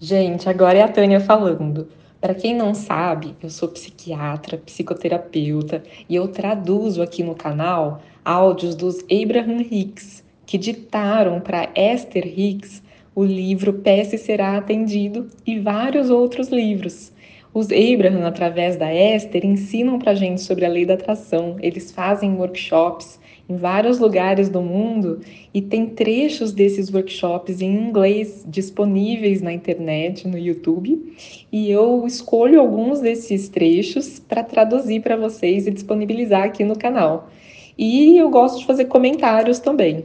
Gente, 0.00 0.48
agora 0.48 0.78
é 0.78 0.82
a 0.82 0.88
Tânia 0.88 1.20
falando. 1.20 1.88
Para 2.20 2.34
quem 2.34 2.54
não 2.54 2.74
sabe, 2.74 3.34
eu 3.42 3.48
sou 3.48 3.68
psiquiatra, 3.68 4.58
psicoterapeuta 4.58 5.82
e 6.08 6.16
eu 6.16 6.28
traduzo 6.28 7.00
aqui 7.00 7.22
no 7.22 7.34
canal 7.34 8.02
áudios 8.24 8.74
dos 8.74 8.98
Abraham 9.04 9.62
Hicks, 9.62 10.23
que 10.46 10.58
ditaram 10.58 11.40
para 11.40 11.70
Esther 11.74 12.26
Hicks 12.26 12.82
o 13.14 13.24
livro 13.24 13.72
Peça 13.74 14.18
Será 14.18 14.56
Atendido 14.56 15.28
e 15.46 15.58
vários 15.58 16.10
outros 16.10 16.48
livros. 16.48 17.12
Os 17.54 17.68
Abraham, 17.70 18.26
através 18.26 18.76
da 18.76 18.92
Esther, 18.92 19.46
ensinam 19.46 19.98
para 19.98 20.10
a 20.10 20.14
gente 20.14 20.40
sobre 20.40 20.64
a 20.64 20.68
lei 20.68 20.84
da 20.84 20.94
atração. 20.94 21.56
Eles 21.60 21.92
fazem 21.92 22.34
workshops 22.34 23.20
em 23.48 23.56
vários 23.56 24.00
lugares 24.00 24.48
do 24.48 24.60
mundo 24.60 25.20
e 25.52 25.62
tem 25.62 25.86
trechos 25.86 26.52
desses 26.52 26.92
workshops 26.92 27.60
em 27.60 27.72
inglês 27.72 28.44
disponíveis 28.48 29.40
na 29.40 29.52
internet, 29.52 30.26
no 30.26 30.36
YouTube, 30.36 31.14
e 31.52 31.70
eu 31.70 32.04
escolho 32.06 32.58
alguns 32.58 33.00
desses 33.00 33.48
trechos 33.48 34.18
para 34.18 34.42
traduzir 34.42 35.00
para 35.00 35.16
vocês 35.16 35.66
e 35.68 35.70
disponibilizar 35.70 36.42
aqui 36.42 36.64
no 36.64 36.76
canal. 36.76 37.28
E 37.76 38.16
eu 38.16 38.30
gosto 38.30 38.60
de 38.60 38.66
fazer 38.66 38.86
comentários 38.86 39.58
também. 39.58 40.04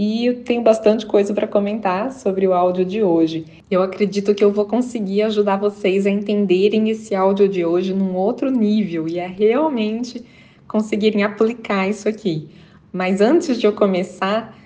E 0.00 0.26
eu 0.26 0.44
tenho 0.44 0.62
bastante 0.62 1.04
coisa 1.04 1.34
para 1.34 1.48
comentar 1.48 2.12
sobre 2.12 2.46
o 2.46 2.52
áudio 2.52 2.84
de 2.84 3.02
hoje. 3.02 3.44
Eu 3.68 3.82
acredito 3.82 4.32
que 4.32 4.44
eu 4.44 4.52
vou 4.52 4.64
conseguir 4.64 5.22
ajudar 5.22 5.56
vocês 5.56 6.06
a 6.06 6.10
entenderem 6.10 6.88
esse 6.88 7.16
áudio 7.16 7.48
de 7.48 7.64
hoje 7.64 7.92
num 7.92 8.14
outro 8.14 8.48
nível 8.48 9.08
e 9.08 9.18
a 9.18 9.26
realmente 9.26 10.24
conseguirem 10.68 11.24
aplicar 11.24 11.88
isso 11.88 12.08
aqui. 12.08 12.48
Mas 12.92 13.20
antes 13.20 13.58
de 13.58 13.66
eu 13.66 13.72
começar, 13.72 14.56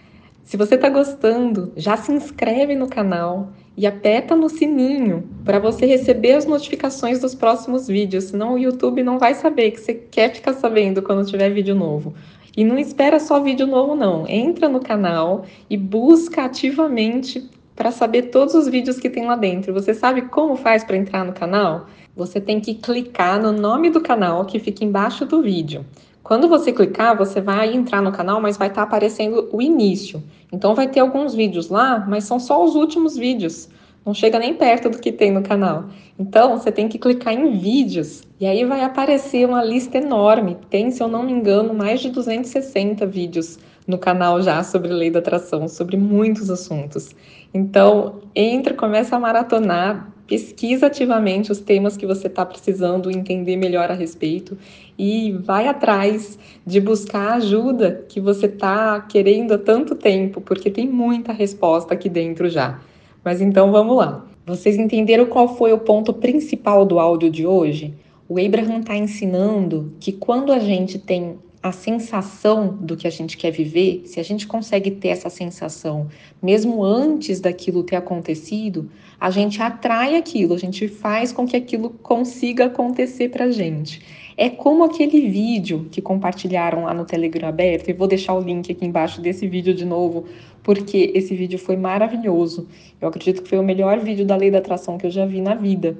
se 0.45 0.59
você 0.59 0.75
está 0.75 0.91
gostando, 0.91 1.73
já 1.79 1.97
se 1.97 2.12
inscreve 2.12 2.75
no 2.75 2.87
canal 2.87 3.55
e 3.75 3.87
aperta 3.87 4.37
no 4.37 4.51
sininho 4.51 5.27
para 5.47 5.59
você 5.59 5.87
receber 5.87 6.33
as 6.33 6.45
notificações 6.45 7.21
dos 7.21 7.35
próximos 7.35 7.89
vídeos, 7.89 8.25
senão 8.25 8.53
o 8.53 8.59
YouTube 8.59 9.03
não 9.03 9.19
vai 9.19 9.35
saber 9.35 9.71
que 9.71 9.81
você 9.81 9.95
quer 9.95 10.35
ficar 10.35 10.53
sabendo 10.53 11.01
quando 11.01 11.27
tiver 11.27 11.49
vídeo 11.49 11.75
novo. 11.75 12.12
E 12.57 12.65
não 12.65 12.79
espera 12.79 13.19
só 13.19 13.41
vídeo 13.41 13.67
novo 13.67 13.95
não, 13.95 14.29
entra 14.29 14.69
no 14.69 14.81
canal 14.81 15.45
e 15.71 15.77
busca 15.77 16.45
ativamente 16.45 17.49
para 17.75 17.91
saber 17.91 18.25
todos 18.25 18.55
os 18.55 18.69
vídeos 18.69 18.99
que 18.99 19.09
tem 19.09 19.27
lá 19.27 19.37
dentro. 19.37 19.73
Você 19.73 19.95
sabe 19.95 20.23
como 20.23 20.57
faz 20.57 20.85
para 20.85 20.97
entrar 20.97 21.25
no 21.25 21.33
canal? 21.33 21.87
Você 22.15 22.41
tem 22.41 22.61
que 22.61 22.75
clicar 22.75 23.41
no 23.41 23.53
nome 23.53 23.89
do 23.89 24.01
canal 24.01 24.45
que 24.45 24.59
fica 24.59 24.85
embaixo 24.85 25.25
do 25.25 25.41
vídeo. 25.41 25.85
Quando 26.23 26.49
você 26.49 26.73
clicar, 26.73 27.17
você 27.17 27.41
vai 27.41 27.75
entrar 27.75 28.01
no 28.01 28.13
canal, 28.13 28.41
mas 28.41 28.57
vai 28.57 28.69
estar 28.69 28.83
tá 28.83 28.87
aparecendo 28.87 29.49
o 29.51 29.61
início. 29.61 30.23
Então 30.53 30.75
vai 30.75 30.87
ter 30.87 31.01
alguns 31.01 31.35
vídeos 31.35 31.69
lá, 31.69 32.05
mas 32.07 32.25
são 32.25 32.39
só 32.39 32.63
os 32.63 32.77
últimos 32.77 33.17
vídeos. 33.17 33.69
Não 34.05 34.13
chega 34.13 34.39
nem 34.39 34.55
perto 34.55 34.91
do 34.91 34.99
que 34.99 35.13
tem 35.13 35.31
no 35.31 35.43
canal. 35.43 35.85
Então 36.19 36.59
você 36.59 36.73
tem 36.73 36.89
que 36.89 36.99
clicar 36.99 37.33
em 37.33 37.59
vídeos 37.59 38.23
e 38.41 38.47
aí 38.47 38.65
vai 38.65 38.83
aparecer 38.83 39.47
uma 39.47 39.63
lista 39.63 39.99
enorme. 39.99 40.59
Tem, 40.69 40.91
se 40.91 41.01
eu 41.01 41.07
não 41.07 41.23
me 41.23 41.33
engano, 41.33 41.73
mais 41.73 42.01
de 42.01 42.11
260 42.11 43.07
vídeos 43.07 43.59
no 43.87 43.99
canal 43.99 44.43
já 44.43 44.63
sobre 44.65 44.93
lei 44.93 45.11
da 45.11 45.21
atração, 45.21 45.69
sobre 45.69 45.97
muitos 45.97 46.51
assuntos. 46.51 47.11
Então, 47.55 48.21
entra, 48.35 48.75
começa 48.75 49.15
a 49.15 49.21
maratonar, 49.21 50.13
pesquisa 50.27 50.87
ativamente 50.87 51.53
os 51.53 51.61
temas 51.61 51.97
que 51.97 52.07
você 52.07 52.27
está 52.27 52.45
precisando 52.47 53.11
entender 53.11 53.57
melhor 53.57 53.91
a 53.91 53.95
respeito 53.95 54.57
e 54.99 55.33
vai 55.33 55.69
atrás 55.69 56.39
de 56.67 56.81
buscar 56.81 57.33
a 57.33 57.35
ajuda 57.35 58.05
que 58.09 58.21
você 58.21 58.47
está 58.47 59.01
querendo 59.01 59.53
há 59.53 59.59
tanto 59.59 59.95
tempo, 59.95 60.41
porque 60.41 60.71
tem 60.71 60.89
muita 60.89 61.33
resposta 61.33 61.95
aqui 61.95 62.09
dentro 62.09 62.49
já. 62.49 62.81
Mas 63.25 63.41
então 63.41 63.71
vamos 63.71 63.97
lá. 63.97 64.26
Vocês 64.45 64.76
entenderam 64.76 65.26
qual 65.26 65.57
foi 65.57 65.73
o 65.73 65.79
ponto 65.79 66.12
principal 66.12 66.85
do 66.85 66.99
áudio 66.99 67.31
de 67.31 67.47
hoje? 67.47 67.95
O 68.29 68.45
Abraham 68.45 68.81
está 68.81 68.97
ensinando 68.97 69.93
que 70.00 70.11
quando 70.11 70.52
a 70.52 70.59
gente 70.59 70.99
tem 70.99 71.38
a 71.62 71.71
sensação 71.71 72.76
do 72.81 72.97
que 72.97 73.07
a 73.07 73.11
gente 73.11 73.37
quer 73.37 73.52
viver, 73.52 74.02
se 74.07 74.19
a 74.19 74.23
gente 74.23 74.49
consegue 74.49 74.91
ter 74.91 75.09
essa 75.09 75.31
sensação 75.31 76.09
mesmo 76.43 76.83
antes 76.83 77.41
daquilo 77.41 77.85
ter 77.85 77.95
acontecido, 77.95 78.91
a 79.21 79.31
gente 79.31 79.62
atrai 79.62 80.17
aquilo, 80.17 80.55
a 80.55 80.59
gente 80.59 80.88
faz 80.88 81.31
com 81.31 81.47
que 81.47 81.55
aquilo 81.55 81.91
consiga 81.91 82.64
acontecer 82.64 83.29
pra 83.29 83.49
gente. 83.52 84.02
É 84.37 84.49
como 84.49 84.85
aquele 84.85 85.29
vídeo 85.29 85.87
que 85.91 86.01
compartilharam 86.01 86.85
lá 86.85 86.95
no 86.95 87.05
Telegram 87.05 87.49
aberto, 87.49 87.89
e 87.89 87.93
vou 87.93 88.09
deixar 88.09 88.35
o 88.35 88.41
link 88.41 88.73
aqui 88.73 88.87
embaixo 88.87 89.21
desse 89.21 89.47
vídeo 89.47 89.75
de 89.75 89.85
novo, 89.85 90.25
porque 90.62 91.12
esse 91.15 91.35
vídeo 91.35 91.59
foi 91.59 91.77
maravilhoso. 91.77 92.67
Eu 93.01 93.09
acredito 93.09 93.43
que 93.43 93.49
foi 93.49 93.59
o 93.59 93.62
melhor 93.62 94.01
vídeo 94.01 94.25
da 94.25 94.37
lei 94.37 94.51
da 94.51 94.59
atração 94.59 94.97
que 94.97 95.07
eu 95.07 95.11
já 95.11 95.27
vi 95.27 95.41
na 95.41 95.55
vida, 95.55 95.97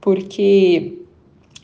porque 0.00 1.05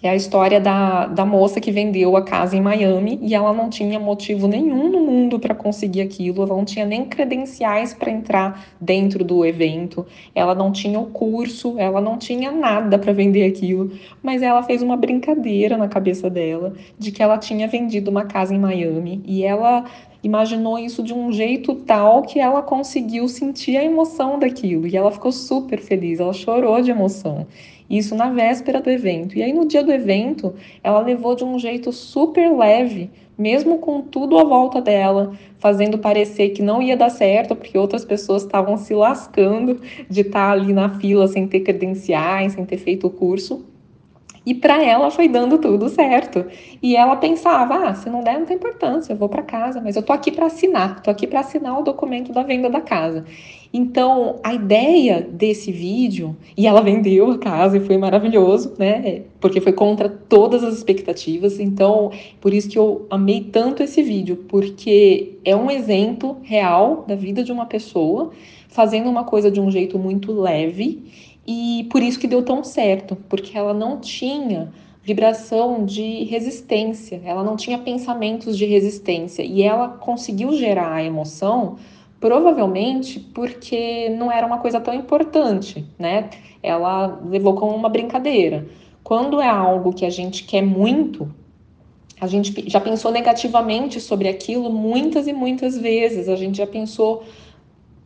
é 0.03 0.11
a 0.11 0.17
história 0.17 0.61
da, 0.61 1.07
da 1.07 1.25
moça 1.25 1.61
que 1.61 1.71
vendeu 1.71 2.17
a 2.17 2.23
casa 2.23 2.57
em 2.57 2.61
Miami 2.61 3.21
e 3.23 3.35
ela 3.35 3.53
não 3.53 3.71
tinha 3.71 4.01
motivo 4.01 4.49
nenhum 4.49 4.91
no 4.91 5.01
mundo 5.01 5.39
para 5.39 5.55
conseguir 5.55 6.01
aquilo, 6.01 6.43
ela 6.43 6.57
não 6.57 6.65
tinha 6.65 6.85
nem 6.85 7.05
credenciais 7.05 7.95
para 7.95 8.11
entrar 8.11 8.67
dentro 8.81 9.25
do 9.25 9.45
evento, 9.45 10.05
ela 10.35 10.55
não 10.55 10.73
tinha 10.73 10.99
o 10.99 11.07
curso, 11.07 11.77
ela 11.79 12.01
não 12.01 12.19
tinha 12.19 12.51
nada 12.51 12.99
para 12.99 13.13
vender 13.13 13.45
aquilo, 13.45 13.93
mas 14.21 14.43
ela 14.43 14.63
fez 14.63 14.83
uma 14.83 14.97
brincadeira 14.97 15.77
na 15.77 15.87
cabeça 15.87 16.29
dela 16.29 16.73
de 16.99 17.13
que 17.13 17.23
ela 17.23 17.39
tinha 17.39 17.69
vendido 17.69 18.11
uma 18.11 18.25
casa 18.25 18.53
em 18.53 18.59
Miami 18.59 19.23
e 19.25 19.45
ela 19.45 19.85
imaginou 20.23 20.79
isso 20.79 21.03
de 21.03 21.13
um 21.13 21.33
jeito 21.33 21.75
tal 21.75 22.23
que 22.23 22.39
ela 22.39 22.63
conseguiu 22.63 23.29
sentir 23.29 23.77
a 23.77 23.85
emoção 23.85 24.39
daquilo 24.39 24.87
e 24.87 24.97
ela 24.97 25.11
ficou 25.11 25.33
super 25.33 25.81
feliz, 25.81 26.21
ela 26.21 26.33
chorou 26.33 26.81
de 26.81 26.91
emoção. 26.91 27.47
Isso 27.93 28.15
na 28.15 28.31
véspera 28.31 28.81
do 28.81 28.89
evento. 28.89 29.37
E 29.37 29.43
aí 29.43 29.53
no 29.53 29.69
dia 29.69 29.85
do 29.85 29.93
evento, 29.93 30.55
ela 30.83 30.99
levou 31.01 31.37
de 31.37 31.45
um 31.45 31.59
jeito 31.59 31.93
super 31.93 32.51
leve, 32.51 33.11
mesmo 33.37 33.77
com 33.81 34.01
tudo 34.01 34.39
à 34.39 34.45
volta 34.45 34.81
dela, 34.81 35.35
fazendo 35.59 35.99
parecer 35.99 36.51
que 36.51 36.63
não 36.63 36.81
ia 36.81 36.97
dar 36.97 37.11
certo, 37.11 37.55
porque 37.55 37.77
outras 37.77 38.03
pessoas 38.03 38.45
estavam 38.45 38.79
se 38.79 38.95
lascando 38.95 39.79
de 40.09 40.23
estar 40.23 40.53
ali 40.53 40.73
na 40.73 40.99
fila 40.99 41.29
sem 41.29 41.47
ter 41.47 41.61
credenciais, 41.61 42.55
sem 42.55 42.65
ter 42.65 42.79
feito 42.79 43.09
o 43.09 43.11
curso. 43.11 43.63
E 44.45 44.55
para 44.55 44.83
ela 44.83 45.11
foi 45.11 45.29
dando 45.29 45.59
tudo 45.59 45.89
certo. 45.89 46.45
E 46.83 46.97
ela 46.97 47.17
pensava: 47.17 47.89
ah, 47.89 47.95
se 47.95 48.11
não 48.11 48.23
der, 48.23 48.39
não 48.39 48.47
tem 48.47 48.57
importância, 48.57 49.13
eu 49.13 49.17
vou 49.17 49.29
para 49.29 49.43
casa, 49.43 49.81
mas 49.81 49.97
eu 49.97 50.03
tô 50.03 50.13
aqui 50.13 50.31
para 50.31 50.47
assinar, 50.47 51.01
tô 51.01 51.11
aqui 51.11 51.27
para 51.27 51.41
assinar 51.41 51.79
o 51.79 51.83
documento 51.83 52.33
da 52.33 52.43
venda 52.43 52.69
da 52.69 52.81
casa. 52.81 53.25
Então, 53.75 54.39
a 54.45 54.53
ideia 54.53 55.23
desse 55.23 55.73
vídeo, 55.73 56.37
e 56.57 56.67
ela 56.67 56.83
vendeu 56.83 57.31
a 57.31 57.39
casa 57.39 57.79
e 57.79 57.81
foi 57.81 57.97
maravilhoso, 57.97 58.75
né? 58.79 59.23
Porque 59.41 59.63
foi 59.63 59.73
contra 59.73 60.11
todas 60.11 60.63
as 60.63 60.75
expectativas. 60.75 61.59
Então, 61.59 62.11
por 62.39 62.53
isso 62.53 62.69
que 62.69 62.79
eu 62.79 63.07
amei 63.09 63.49
tanto 63.51 63.83
esse 63.83 64.03
vídeo, 64.03 64.45
porque 64.47 65.39
é 65.43 65.57
um 65.57 65.71
exemplo 65.71 66.37
real 66.43 67.05
da 67.09 67.15
vida 67.15 67.43
de 67.43 67.51
uma 67.51 67.65
pessoa 67.65 68.31
fazendo 68.69 69.09
uma 69.09 69.25
coisa 69.25 69.51
de 69.51 69.61
um 69.61 69.71
jeito 69.71 69.99
muito 69.99 70.33
leve 70.33 71.32
e 71.47 71.89
por 71.91 72.03
isso 72.03 72.19
que 72.19 72.27
deu 72.27 72.43
tão 72.43 72.63
certo, 72.63 73.17
porque 73.29 73.57
ela 73.57 73.75
não 73.75 73.99
tinha 73.99 74.73
vibração 75.03 75.85
de 75.85 76.25
resistência, 76.25 77.21
ela 77.25 77.43
não 77.43 77.57
tinha 77.57 77.79
pensamentos 77.79 78.57
de 78.57 78.65
resistência 78.65 79.43
e 79.43 79.63
ela 79.63 79.89
conseguiu 79.89 80.53
gerar 80.53 80.93
a 80.95 81.05
emoção 81.05 81.77
provavelmente 82.21 83.19
porque 83.19 84.09
não 84.11 84.31
era 84.31 84.47
uma 84.47 84.59
coisa 84.59 84.81
tão 84.81 84.95
importante, 84.95 85.85
né? 85.99 86.31
Ela 86.63 87.21
levou 87.29 87.55
como 87.55 87.75
uma 87.75 87.89
brincadeira. 87.89 88.65
Quando 89.03 89.41
é 89.41 89.49
algo 89.49 89.93
que 89.93 90.07
a 90.07 90.11
gente 90.11 90.45
quer 90.45 90.63
muito, 90.63 91.29
a 92.21 92.29
gente 92.29 92.71
já 92.71 92.81
pensou 92.81 93.11
negativamente 93.11 94.01
sobre 94.01 94.29
aquilo 94.29 94.71
muitas 94.71 95.27
e 95.27 95.33
muitas 95.33 95.77
vezes. 95.77 96.29
A 96.29 96.37
gente 96.37 96.59
já 96.59 96.67
pensou 96.69 97.25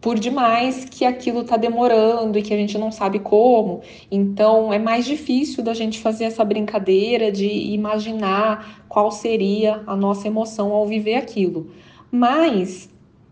por 0.00 0.18
demais 0.18 0.84
que 0.84 1.04
aquilo 1.04 1.40
está 1.40 1.56
demorando 1.56 2.38
e 2.38 2.42
que 2.42 2.52
a 2.52 2.56
gente 2.56 2.78
não 2.78 2.92
sabe 2.92 3.18
como. 3.18 3.80
Então 4.10 4.72
é 4.72 4.78
mais 4.78 5.04
difícil 5.04 5.62
da 5.62 5.74
gente 5.74 5.98
fazer 5.98 6.24
essa 6.24 6.44
brincadeira 6.44 7.32
de 7.32 7.46
imaginar 7.46 8.84
qual 8.88 9.10
seria 9.10 9.82
a 9.86 9.96
nossa 9.96 10.28
emoção 10.28 10.72
ao 10.72 10.86
viver 10.86 11.16
aquilo. 11.16 11.70
Mas 12.10 12.88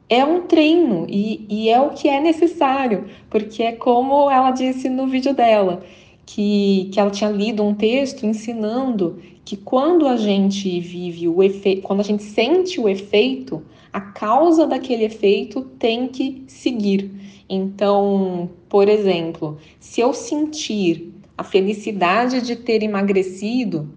é 0.08 0.24
um 0.24 0.42
treino 0.42 1.06
e, 1.08 1.46
e 1.48 1.68
é 1.68 1.80
o 1.80 1.90
que 1.90 2.08
é 2.08 2.20
necessário, 2.20 3.06
porque 3.30 3.62
é 3.62 3.72
como 3.72 4.30
ela 4.30 4.50
disse 4.50 4.88
no 4.88 5.06
vídeo 5.06 5.34
dela, 5.34 5.82
que, 6.26 6.90
que 6.92 6.98
ela 6.98 7.10
tinha 7.10 7.30
lido 7.30 7.62
um 7.62 7.74
texto 7.74 8.24
ensinando 8.24 9.18
que 9.44 9.56
quando 9.56 10.08
a 10.08 10.16
gente 10.16 10.80
vive 10.80 11.28
o 11.28 11.42
efeito, 11.42 11.82
quando 11.82 12.00
a 12.00 12.04
gente 12.04 12.22
sente 12.22 12.80
o 12.80 12.88
efeito, 12.88 13.62
a 13.94 14.00
causa 14.00 14.66
daquele 14.66 15.04
efeito 15.04 15.62
tem 15.78 16.08
que 16.08 16.42
seguir. 16.48 17.12
Então, 17.48 18.50
por 18.68 18.88
exemplo, 18.88 19.56
se 19.78 20.00
eu 20.00 20.12
sentir 20.12 21.12
a 21.38 21.44
felicidade 21.44 22.42
de 22.42 22.56
ter 22.56 22.82
emagrecido, 22.82 23.88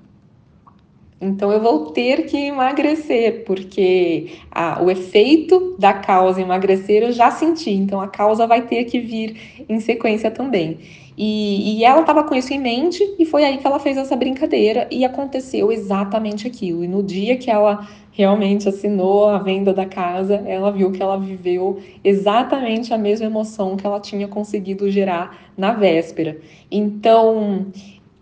então 1.20 1.52
eu 1.52 1.60
vou 1.60 1.88
ter 1.88 2.28
que 2.28 2.38
emagrecer, 2.38 3.44
porque 3.44 4.34
a, 4.52 4.84
o 4.84 4.92
efeito 4.92 5.76
da 5.80 5.96
causa 5.96 6.42
emagrecer 6.42 7.02
eu 7.02 7.12
já 7.12 7.32
senti, 7.32 7.72
então 7.72 8.00
a 8.00 8.08
causa 8.08 8.46
vai 8.46 8.68
ter 8.68 8.84
que 8.84 9.00
vir 9.00 9.66
em 9.68 9.80
sequência 9.80 10.30
também. 10.30 10.78
E, 11.18 11.80
e 11.80 11.84
ela 11.84 12.02
estava 12.02 12.24
com 12.24 12.36
isso 12.36 12.54
em 12.54 12.60
mente 12.60 13.04
e 13.18 13.26
foi 13.26 13.44
aí 13.44 13.58
que 13.58 13.66
ela 13.66 13.80
fez 13.80 13.98
essa 13.98 14.16
brincadeira 14.16 14.88
e 14.92 15.04
aconteceu 15.04 15.72
exatamente 15.72 16.46
aquilo. 16.48 16.84
E 16.84 16.88
no 16.88 17.02
dia 17.02 17.36
que 17.38 17.50
ela 17.50 17.88
realmente 18.12 18.70
assinou 18.70 19.28
a 19.28 19.40
venda 19.40 19.74
da 19.74 19.86
casa, 19.86 20.36
ela 20.46 20.72
viu 20.72 20.92
que 20.92 21.02
ela 21.02 21.18
viveu 21.18 21.80
exatamente 22.04 22.94
a 22.94 22.98
mesma 22.98 23.26
emoção 23.26 23.76
que 23.76 23.86
ela 23.86 24.00
tinha 24.00 24.28
conseguido 24.28 24.90
gerar 24.92 25.52
na 25.58 25.72
véspera. 25.72 26.38
Então, 26.70 27.68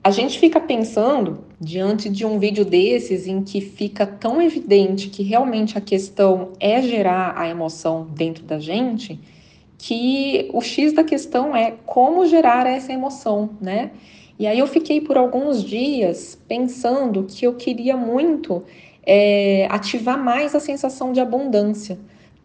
a 0.01 0.11
gente 0.11 0.39
fica 0.39 0.59
pensando, 0.59 1.39
diante 1.59 2.09
de 2.09 2.25
um 2.25 2.39
vídeo 2.39 2.63
desses, 2.63 3.27
em 3.27 3.41
que 3.41 3.59
fica 3.59 4.05
tão 4.05 4.41
evidente 4.41 5.09
que 5.09 5.23
realmente 5.23 5.77
a 5.77 5.81
questão 5.81 6.49
é 6.59 6.81
gerar 6.81 7.33
a 7.37 7.49
emoção 7.49 8.07
dentro 8.13 8.43
da 8.43 8.59
gente, 8.59 9.19
que 9.77 10.49
o 10.53 10.61
X 10.61 10.93
da 10.93 11.03
questão 11.03 11.55
é 11.55 11.73
como 11.85 12.25
gerar 12.25 12.65
essa 12.65 12.91
emoção, 12.91 13.49
né? 13.61 13.91
E 14.37 14.47
aí 14.47 14.59
eu 14.59 14.67
fiquei 14.67 14.99
por 14.99 15.17
alguns 15.17 15.63
dias 15.63 16.37
pensando 16.47 17.23
que 17.23 17.45
eu 17.45 17.55
queria 17.55 17.95
muito 17.95 18.63
é, 19.05 19.67
ativar 19.69 20.21
mais 20.21 20.53
a 20.53 20.59
sensação 20.59 21.13
de 21.13 21.19
abundância. 21.19 21.97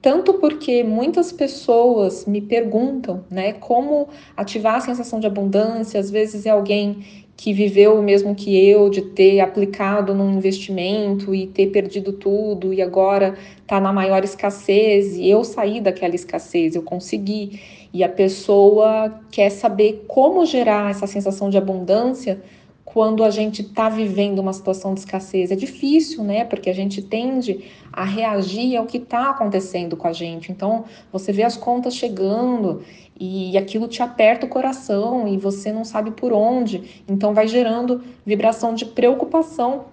Tanto 0.02 0.34
porque 0.34 0.82
muitas 0.82 1.30
pessoas 1.30 2.24
me 2.24 2.40
perguntam, 2.40 3.24
né, 3.30 3.52
como 3.52 4.08
ativar 4.34 4.76
a 4.76 4.80
sensação 4.80 5.20
de 5.20 5.26
abundância. 5.26 6.00
Às 6.00 6.10
vezes 6.10 6.46
é 6.46 6.50
alguém 6.50 7.19
que 7.40 7.54
viveu 7.54 7.98
o 7.98 8.02
mesmo 8.02 8.34
que 8.34 8.54
eu, 8.68 8.90
de 8.90 9.00
ter 9.00 9.40
aplicado 9.40 10.14
num 10.14 10.30
investimento 10.30 11.34
e 11.34 11.46
ter 11.46 11.68
perdido 11.68 12.12
tudo 12.12 12.70
e 12.70 12.82
agora 12.82 13.34
está 13.62 13.80
na 13.80 13.90
maior 13.90 14.22
escassez 14.22 15.16
e 15.16 15.26
eu 15.30 15.42
saí 15.42 15.80
daquela 15.80 16.14
escassez, 16.14 16.74
eu 16.74 16.82
consegui. 16.82 17.58
E 17.94 18.04
a 18.04 18.10
pessoa 18.10 19.22
quer 19.30 19.48
saber 19.48 20.04
como 20.06 20.44
gerar 20.44 20.90
essa 20.90 21.06
sensação 21.06 21.48
de 21.48 21.56
abundância 21.56 22.42
quando 22.84 23.24
a 23.24 23.30
gente 23.30 23.62
está 23.62 23.88
vivendo 23.88 24.40
uma 24.40 24.52
situação 24.52 24.92
de 24.92 25.00
escassez. 25.00 25.50
É 25.50 25.56
difícil, 25.56 26.22
né? 26.22 26.44
Porque 26.44 26.68
a 26.68 26.74
gente 26.74 27.00
tende 27.00 27.64
a 27.92 28.04
reagir 28.04 28.76
ao 28.76 28.86
que 28.86 28.98
está 28.98 29.30
acontecendo 29.30 29.96
com 29.96 30.06
a 30.06 30.12
gente. 30.12 30.52
Então, 30.52 30.84
você 31.12 31.32
vê 31.32 31.42
as 31.42 31.56
contas 31.56 31.94
chegando 31.94 32.82
e 33.18 33.56
aquilo 33.58 33.88
te 33.88 34.02
aperta 34.02 34.46
o 34.46 34.48
coração 34.48 35.26
e 35.26 35.36
você 35.36 35.72
não 35.72 35.84
sabe 35.84 36.10
por 36.10 36.32
onde. 36.32 37.02
Então, 37.08 37.34
vai 37.34 37.48
gerando 37.48 38.02
vibração 38.24 38.74
de 38.74 38.84
preocupação, 38.84 39.86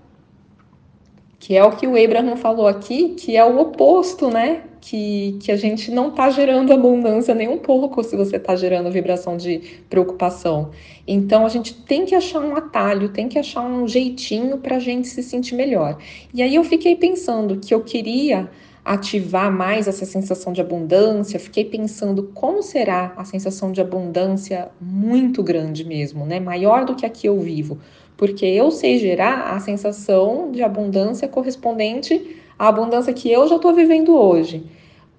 que 1.39 1.55
é 1.55 1.63
o 1.63 1.71
que 1.71 1.87
o 1.87 2.01
Abraham 2.01 2.35
falou 2.35 2.67
aqui, 2.67 3.09
que 3.09 3.35
é 3.35 3.43
o 3.43 3.59
oposto, 3.59 4.29
né? 4.29 4.63
Que, 4.89 5.37
que 5.41 5.51
a 5.51 5.57
gente 5.57 5.91
não 5.91 6.07
está 6.07 6.29
gerando 6.29 6.71
abundância 6.71 7.35
nem 7.35 7.49
um 7.49 7.57
pouco 7.57 8.01
se 8.01 8.15
você 8.15 8.37
está 8.37 8.55
gerando 8.55 8.89
vibração 8.89 9.35
de 9.35 9.81
preocupação. 9.89 10.71
Então 11.05 11.45
a 11.45 11.49
gente 11.49 11.73
tem 11.73 12.05
que 12.05 12.15
achar 12.15 12.39
um 12.39 12.55
atalho, 12.55 13.09
tem 13.09 13.27
que 13.27 13.37
achar 13.37 13.61
um 13.63 13.85
jeitinho 13.85 14.59
para 14.59 14.77
a 14.77 14.79
gente 14.79 15.09
se 15.09 15.21
sentir 15.21 15.55
melhor. 15.55 15.97
E 16.33 16.41
aí 16.41 16.55
eu 16.55 16.63
fiquei 16.63 16.95
pensando 16.95 17.57
que 17.57 17.73
eu 17.73 17.81
queria 17.81 18.49
ativar 18.85 19.51
mais 19.51 19.89
essa 19.89 20.05
sensação 20.05 20.53
de 20.53 20.61
abundância, 20.61 21.37
fiquei 21.37 21.65
pensando 21.65 22.31
como 22.33 22.63
será 22.63 23.13
a 23.17 23.25
sensação 23.25 23.73
de 23.73 23.81
abundância 23.81 24.69
muito 24.79 25.43
grande 25.43 25.83
mesmo, 25.83 26.25
né? 26.25 26.39
Maior 26.39 26.85
do 26.85 26.95
que 26.95 27.05
a 27.05 27.09
que 27.09 27.27
eu 27.27 27.37
vivo. 27.41 27.77
Porque 28.15 28.45
eu 28.45 28.71
sei 28.71 28.97
gerar 28.97 29.53
a 29.53 29.59
sensação 29.59 30.49
de 30.49 30.63
abundância 30.63 31.27
correspondente 31.27 32.37
à 32.57 32.67
abundância 32.67 33.13
que 33.13 33.31
eu 33.31 33.47
já 33.47 33.55
estou 33.55 33.73
vivendo 33.73 34.15
hoje 34.15 34.65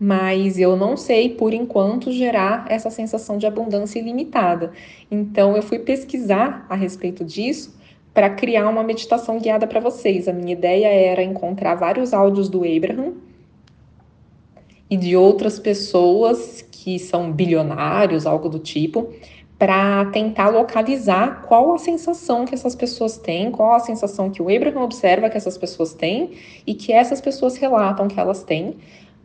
mas 0.01 0.59
eu 0.59 0.77
não 0.77 0.97
sei, 0.97 1.31
por 1.31 1.53
enquanto, 1.53 2.13
gerar 2.13 2.67
essa 2.69 2.89
sensação 2.89 3.37
de 3.37 3.47
abundância 3.47 3.99
ilimitada. 3.99 4.73
Então, 5.11 5.57
eu 5.57 5.63
fui 5.63 5.81
pesquisar 5.81 6.65
a 6.69 6.77
respeito 6.77 7.25
disso 7.25 7.77
para 8.15 8.31
criar 8.31 8.69
uma 8.69 8.85
meditação 8.85 9.41
guiada 9.41 9.67
para 9.67 9.81
vocês. 9.81 10.29
A 10.29 10.33
minha 10.33 10.53
ideia 10.53 10.87
era 10.87 11.23
encontrar 11.23 11.75
vários 11.75 12.15
áudios 12.15 12.49
do 12.49 12.59
Abraham 12.59 13.15
e 14.89 14.97
de 14.97 15.17
outras 15.17 15.59
pessoas 15.59 16.63
que 16.71 16.99
são 16.99 17.33
bilionários, 17.33 18.25
algo 18.25 18.49
do 18.49 18.59
tipo, 18.59 19.13
para 19.59 20.05
tentar 20.07 20.49
localizar 20.51 21.43
qual 21.43 21.75
a 21.75 21.79
sensação 21.79 22.45
que 22.45 22.55
essas 22.55 22.77
pessoas 22.77 23.19
têm, 23.19 23.51
qual 23.51 23.75
a 23.75 23.81
sensação 23.81 24.31
que 24.31 24.41
o 24.41 24.55
Abraham 24.55 24.83
observa 24.83 25.29
que 25.29 25.37
essas 25.37 25.59
pessoas 25.59 25.93
têm 25.93 26.31
e 26.65 26.75
que 26.75 26.93
essas 26.93 27.21
pessoas 27.21 27.57
relatam 27.57 28.07
que 28.07 28.21
elas 28.21 28.45
têm, 28.45 28.77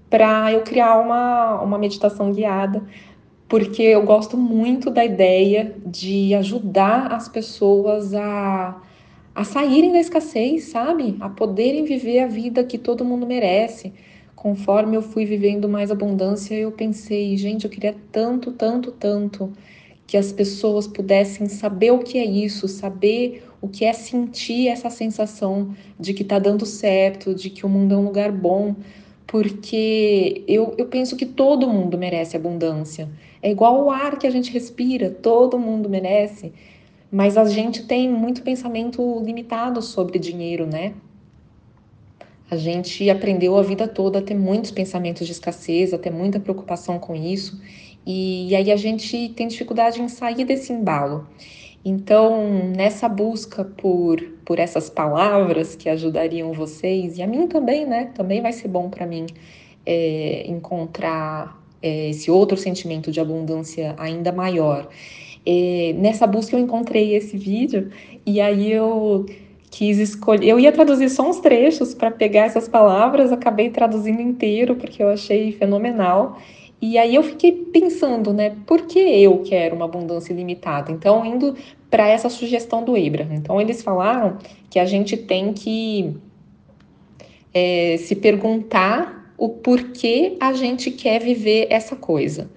para 0.09 0.51
eu 0.51 0.61
criar 0.61 0.99
uma, 0.99 1.61
uma 1.61 1.77
meditação 1.77 2.31
guiada, 2.31 2.83
porque 3.47 3.83
eu 3.83 4.03
gosto 4.03 4.35
muito 4.35 4.89
da 4.89 5.05
ideia 5.05 5.75
de 5.85 6.33
ajudar 6.33 7.13
as 7.13 7.29
pessoas 7.29 8.15
a, 8.15 8.81
a 9.35 9.43
saírem 9.43 9.91
da 9.91 9.99
escassez, 9.99 10.65
sabe? 10.65 11.15
A 11.19 11.29
poderem 11.29 11.83
viver 11.83 12.21
a 12.21 12.27
vida 12.27 12.63
que 12.63 12.79
todo 12.79 13.05
mundo 13.05 13.27
merece. 13.27 13.93
Conforme 14.35 14.97
eu 14.97 15.03
fui 15.03 15.25
vivendo 15.25 15.69
mais 15.69 15.91
abundância, 15.91 16.55
eu 16.55 16.71
pensei, 16.71 17.37
gente, 17.37 17.65
eu 17.65 17.69
queria 17.69 17.95
tanto, 18.11 18.51
tanto, 18.51 18.91
tanto 18.91 19.53
que 20.13 20.17
as 20.17 20.31
pessoas 20.31 20.85
pudessem 20.85 21.49
saber 21.49 21.89
o 21.89 21.97
que 21.97 22.19
é 22.19 22.23
isso, 22.23 22.67
saber 22.67 23.43
o 23.59 23.67
que 23.67 23.83
é 23.83 23.91
sentir 23.93 24.67
essa 24.67 24.87
sensação 24.87 25.75
de 25.99 26.13
que 26.13 26.23
tá 26.23 26.37
dando 26.37 26.67
certo, 26.67 27.33
de 27.33 27.49
que 27.49 27.65
o 27.65 27.69
mundo 27.69 27.95
é 27.95 27.97
um 27.97 28.05
lugar 28.05 28.31
bom, 28.31 28.75
porque 29.25 30.43
eu, 30.47 30.75
eu 30.77 30.85
penso 30.85 31.15
que 31.15 31.25
todo 31.25 31.67
mundo 31.67 31.97
merece 31.97 32.37
abundância. 32.37 33.09
É 33.41 33.49
igual 33.49 33.83
o 33.83 33.89
ar 33.89 34.19
que 34.19 34.27
a 34.27 34.29
gente 34.29 34.51
respira, 34.51 35.09
todo 35.09 35.57
mundo 35.57 35.89
merece. 35.89 36.53
Mas 37.11 37.35
a 37.35 37.45
gente 37.45 37.87
tem 37.87 38.07
muito 38.07 38.43
pensamento 38.43 39.19
limitado 39.25 39.81
sobre 39.81 40.19
dinheiro, 40.19 40.67
né? 40.67 40.93
A 42.51 42.55
gente 42.55 43.09
aprendeu 43.09 43.57
a 43.57 43.63
vida 43.63 43.87
toda 43.87 44.19
a 44.19 44.21
ter 44.21 44.35
muitos 44.35 44.69
pensamentos 44.69 45.25
de 45.25 45.33
escassez, 45.33 45.91
a 45.91 45.97
ter 45.97 46.11
muita 46.11 46.39
preocupação 46.39 46.99
com 46.99 47.15
isso. 47.15 47.59
E, 48.05 48.55
aí 48.55 48.71
a 48.71 48.75
gente 48.75 49.29
tem 49.29 49.47
dificuldade 49.47 50.01
em 50.01 50.07
sair 50.07 50.45
desse 50.45 50.73
embalo. 50.73 51.27
Então, 51.85 52.71
nessa 52.75 53.09
busca 53.09 53.65
por, 53.65 54.21
por 54.45 54.59
essas 54.59 54.89
palavras 54.89 55.75
que 55.75 55.89
ajudariam 55.89 56.53
vocês, 56.53 57.17
e 57.17 57.21
a 57.21 57.27
mim 57.27 57.47
também, 57.47 57.85
né? 57.85 58.11
Também 58.15 58.41
vai 58.41 58.53
ser 58.53 58.69
bom 58.69 58.89
para 58.89 59.05
mim 59.05 59.25
é, 59.85 60.45
encontrar 60.47 61.61
é, 61.81 62.09
esse 62.09 62.31
outro 62.31 62.57
sentimento 62.57 63.11
de 63.11 63.19
abundância 63.19 63.95
ainda 63.97 64.31
maior. 64.31 64.87
É, 65.45 65.93
nessa 65.97 66.25
busca 66.25 66.55
eu 66.55 66.59
encontrei 66.59 67.15
esse 67.15 67.37
vídeo 67.37 67.91
e 68.25 68.39
aí 68.39 68.71
eu 68.71 69.25
quis 69.69 69.97
escolher. 69.97 70.47
Eu 70.47 70.59
ia 70.59 70.71
traduzir 70.71 71.09
só 71.09 71.27
uns 71.27 71.39
trechos 71.39 71.93
para 71.93 72.11
pegar 72.11 72.45
essas 72.45 72.69
palavras, 72.69 73.31
acabei 73.31 73.69
traduzindo 73.69 74.21
inteiro 74.21 74.75
porque 74.75 75.03
eu 75.03 75.09
achei 75.09 75.51
fenomenal. 75.51 76.39
E 76.85 76.97
aí 76.97 77.15
eu 77.15 77.23
fiquei 77.23 77.53
pensando, 77.71 78.33
né, 78.33 78.57
por 78.67 78.81
que 78.81 78.99
eu 78.99 79.41
quero 79.41 79.73
uma 79.73 79.85
abundância 79.85 80.33
ilimitada? 80.33 80.91
Então, 80.91 81.25
indo 81.25 81.55
para 81.89 82.09
essa 82.09 82.27
sugestão 82.27 82.83
do 82.83 82.93
Abraham. 82.93 83.35
Então, 83.35 83.61
eles 83.61 83.81
falaram 83.81 84.37
que 84.69 84.77
a 84.77 84.83
gente 84.83 85.15
tem 85.15 85.53
que 85.53 86.13
é, 87.53 87.95
se 87.99 88.17
perguntar 88.17 89.33
o 89.37 89.47
porquê 89.47 90.35
a 90.41 90.51
gente 90.51 90.91
quer 90.91 91.21
viver 91.21 91.67
essa 91.69 91.95
coisa. 91.95 92.51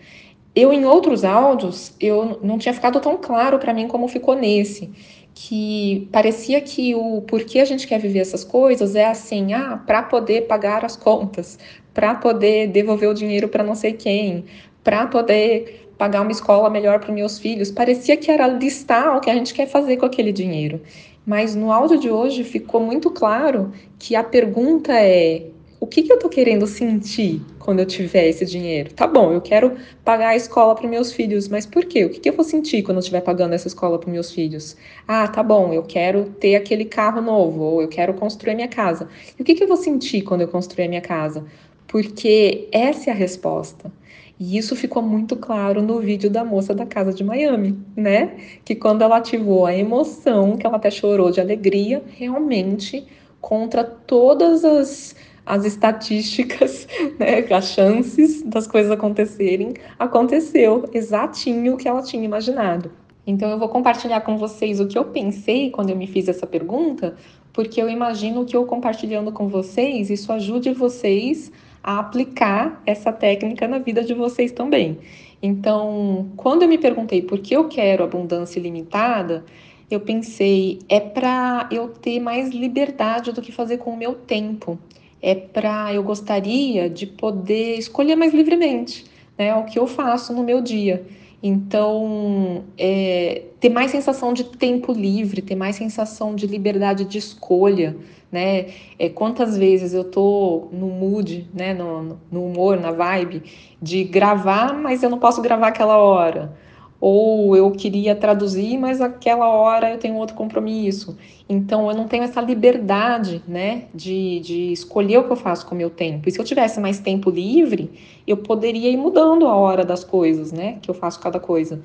Eu, 0.56 0.72
em 0.72 0.84
outros 0.84 1.24
áudios, 1.24 1.94
eu 2.00 2.40
não 2.42 2.58
tinha 2.58 2.74
ficado 2.74 2.98
tão 2.98 3.16
claro 3.18 3.60
para 3.60 3.72
mim 3.72 3.86
como 3.86 4.08
ficou 4.08 4.34
nesse 4.34 4.90
que 5.38 6.08
parecia 6.10 6.62
que 6.62 6.94
o 6.94 7.20
porquê 7.20 7.60
a 7.60 7.64
gente 7.66 7.86
quer 7.86 8.00
viver 8.00 8.20
essas 8.20 8.42
coisas 8.42 8.96
é 8.96 9.04
assim, 9.04 9.52
ah, 9.52 9.76
para 9.86 10.02
poder 10.02 10.46
pagar 10.46 10.82
as 10.82 10.96
contas, 10.96 11.58
para 11.92 12.14
poder 12.14 12.68
devolver 12.68 13.10
o 13.10 13.12
dinheiro 13.12 13.46
para 13.46 13.62
não 13.62 13.74
sei 13.74 13.92
quem, 13.92 14.46
para 14.82 15.06
poder 15.06 15.90
pagar 15.98 16.22
uma 16.22 16.32
escola 16.32 16.70
melhor 16.70 17.00
para 17.00 17.12
meus 17.12 17.38
filhos. 17.38 17.70
Parecia 17.70 18.16
que 18.16 18.30
era 18.30 18.48
listar 18.48 19.14
o 19.14 19.20
que 19.20 19.28
a 19.28 19.34
gente 19.34 19.52
quer 19.52 19.66
fazer 19.66 19.98
com 19.98 20.06
aquele 20.06 20.32
dinheiro. 20.32 20.80
Mas 21.26 21.54
no 21.54 21.70
áudio 21.70 22.00
de 22.00 22.08
hoje 22.08 22.42
ficou 22.42 22.80
muito 22.80 23.10
claro 23.10 23.72
que 23.98 24.16
a 24.16 24.24
pergunta 24.24 24.92
é: 24.94 25.50
o 25.78 25.86
que, 25.86 26.02
que 26.02 26.12
eu 26.12 26.18
tô 26.18 26.28
querendo 26.28 26.66
sentir 26.66 27.42
quando 27.58 27.80
eu 27.80 27.86
tiver 27.86 28.28
esse 28.28 28.46
dinheiro? 28.46 28.92
Tá 28.94 29.06
bom, 29.06 29.32
eu 29.32 29.40
quero 29.40 29.76
pagar 30.04 30.28
a 30.28 30.36
escola 30.36 30.74
para 30.74 30.88
meus 30.88 31.12
filhos, 31.12 31.48
mas 31.48 31.66
por 31.66 31.84
quê? 31.84 32.04
O 32.04 32.10
que, 32.10 32.20
que 32.20 32.28
eu 32.28 32.32
vou 32.32 32.44
sentir 32.44 32.82
quando 32.82 32.96
eu 32.96 33.00
estiver 33.00 33.20
pagando 33.20 33.54
essa 33.54 33.68
escola 33.68 33.98
para 33.98 34.10
meus 34.10 34.30
filhos? 34.30 34.76
Ah, 35.06 35.28
tá 35.28 35.42
bom, 35.42 35.72
eu 35.72 35.82
quero 35.82 36.30
ter 36.40 36.56
aquele 36.56 36.84
carro 36.86 37.20
novo, 37.20 37.60
ou 37.60 37.82
eu 37.82 37.88
quero 37.88 38.14
construir 38.14 38.54
minha 38.54 38.68
casa. 38.68 39.08
E 39.38 39.42
o 39.42 39.44
que, 39.44 39.54
que 39.54 39.62
eu 39.62 39.68
vou 39.68 39.76
sentir 39.76 40.22
quando 40.22 40.40
eu 40.40 40.48
construir 40.48 40.86
a 40.86 40.88
minha 40.88 41.00
casa? 41.00 41.44
Porque 41.86 42.68
essa 42.72 43.10
é 43.10 43.12
a 43.12 43.16
resposta. 43.16 43.92
E 44.38 44.58
isso 44.58 44.76
ficou 44.76 45.02
muito 45.02 45.34
claro 45.36 45.80
no 45.80 45.98
vídeo 46.00 46.28
da 46.28 46.44
moça 46.44 46.74
da 46.74 46.84
casa 46.84 47.12
de 47.12 47.24
Miami, 47.24 47.78
né? 47.96 48.36
Que 48.64 48.74
quando 48.74 49.02
ela 49.02 49.16
ativou 49.16 49.64
a 49.64 49.74
emoção, 49.74 50.56
que 50.56 50.66
ela 50.66 50.76
até 50.76 50.90
chorou 50.90 51.30
de 51.30 51.40
alegria, 51.40 52.02
realmente 52.18 53.06
contra 53.40 53.84
todas 53.84 54.64
as 54.64 55.14
as 55.46 55.64
estatísticas, 55.64 56.88
né, 57.18 57.46
as 57.50 57.68
chances 57.68 58.42
das 58.42 58.66
coisas 58.66 58.90
acontecerem, 58.90 59.74
aconteceu 59.96 60.88
exatinho 60.92 61.74
o 61.74 61.76
que 61.76 61.86
ela 61.86 62.02
tinha 62.02 62.24
imaginado. 62.24 62.90
Então 63.24 63.48
eu 63.48 63.58
vou 63.58 63.68
compartilhar 63.68 64.20
com 64.20 64.36
vocês 64.36 64.80
o 64.80 64.86
que 64.86 64.98
eu 64.98 65.04
pensei 65.04 65.70
quando 65.70 65.90
eu 65.90 65.96
me 65.96 66.06
fiz 66.06 66.28
essa 66.28 66.46
pergunta, 66.46 67.16
porque 67.52 67.80
eu 67.80 67.88
imagino 67.88 68.44
que 68.44 68.56
eu 68.56 68.66
compartilhando 68.66 69.32
com 69.32 69.48
vocês, 69.48 70.10
isso 70.10 70.32
ajude 70.32 70.72
vocês 70.72 71.50
a 71.82 72.00
aplicar 72.00 72.82
essa 72.84 73.12
técnica 73.12 73.68
na 73.68 73.78
vida 73.78 74.02
de 74.02 74.14
vocês 74.14 74.50
também. 74.50 74.98
Então, 75.40 76.28
quando 76.36 76.62
eu 76.62 76.68
me 76.68 76.78
perguntei 76.78 77.22
por 77.22 77.38
que 77.38 77.54
eu 77.54 77.68
quero 77.68 78.02
abundância 78.02 78.58
ilimitada, 78.58 79.44
eu 79.90 80.00
pensei, 80.00 80.80
é 80.88 80.98
para 80.98 81.68
eu 81.70 81.88
ter 81.88 82.18
mais 82.18 82.50
liberdade 82.50 83.32
do 83.32 83.40
que 83.40 83.52
fazer 83.52 83.78
com 83.78 83.90
o 83.90 83.96
meu 83.96 84.14
tempo 84.14 84.78
é 85.26 85.34
para 85.34 85.92
eu 85.92 86.04
gostaria 86.04 86.88
de 86.88 87.04
poder 87.04 87.76
escolher 87.76 88.14
mais 88.14 88.32
livremente, 88.32 89.04
né, 89.36 89.52
o 89.56 89.64
que 89.64 89.76
eu 89.76 89.84
faço 89.88 90.32
no 90.32 90.44
meu 90.44 90.62
dia. 90.62 91.04
Então, 91.42 92.62
é, 92.78 93.42
ter 93.58 93.68
mais 93.68 93.90
sensação 93.90 94.32
de 94.32 94.44
tempo 94.44 94.92
livre, 94.92 95.42
ter 95.42 95.56
mais 95.56 95.74
sensação 95.74 96.36
de 96.36 96.46
liberdade 96.46 97.04
de 97.04 97.18
escolha, 97.18 97.96
né? 98.30 98.66
É, 98.98 99.08
quantas 99.08 99.58
vezes 99.58 99.92
eu 99.92 100.04
tô 100.04 100.68
no 100.72 100.86
mood, 100.86 101.48
né, 101.52 101.74
no, 101.74 102.18
no 102.30 102.46
humor, 102.46 102.78
na 102.78 102.92
vibe 102.92 103.42
de 103.82 104.04
gravar, 104.04 104.74
mas 104.74 105.02
eu 105.02 105.10
não 105.10 105.18
posso 105.18 105.42
gravar 105.42 105.68
aquela 105.68 105.98
hora 105.98 106.56
ou 107.00 107.54
eu 107.56 107.70
queria 107.72 108.14
traduzir, 108.14 108.78
mas 108.78 109.00
aquela 109.00 109.48
hora 109.48 109.90
eu 109.90 109.98
tenho 109.98 110.16
outro 110.16 110.34
compromisso. 110.34 111.16
Então 111.48 111.88
eu 111.90 111.96
não 111.96 112.08
tenho 112.08 112.24
essa 112.24 112.40
liberdade, 112.40 113.42
né, 113.46 113.84
de, 113.94 114.40
de 114.40 114.72
escolher 114.72 115.18
o 115.18 115.24
que 115.24 115.32
eu 115.32 115.36
faço 115.36 115.66
com 115.66 115.74
o 115.74 115.78
meu 115.78 115.90
tempo. 115.90 116.28
E 116.28 116.32
se 116.32 116.40
eu 116.40 116.44
tivesse 116.44 116.80
mais 116.80 116.98
tempo 116.98 117.30
livre, 117.30 117.90
eu 118.26 118.36
poderia 118.36 118.90
ir 118.90 118.96
mudando 118.96 119.46
a 119.46 119.54
hora 119.54 119.84
das 119.84 120.02
coisas, 120.02 120.52
né, 120.52 120.78
que 120.80 120.90
eu 120.90 120.94
faço 120.94 121.20
cada 121.20 121.38
coisa. 121.38 121.80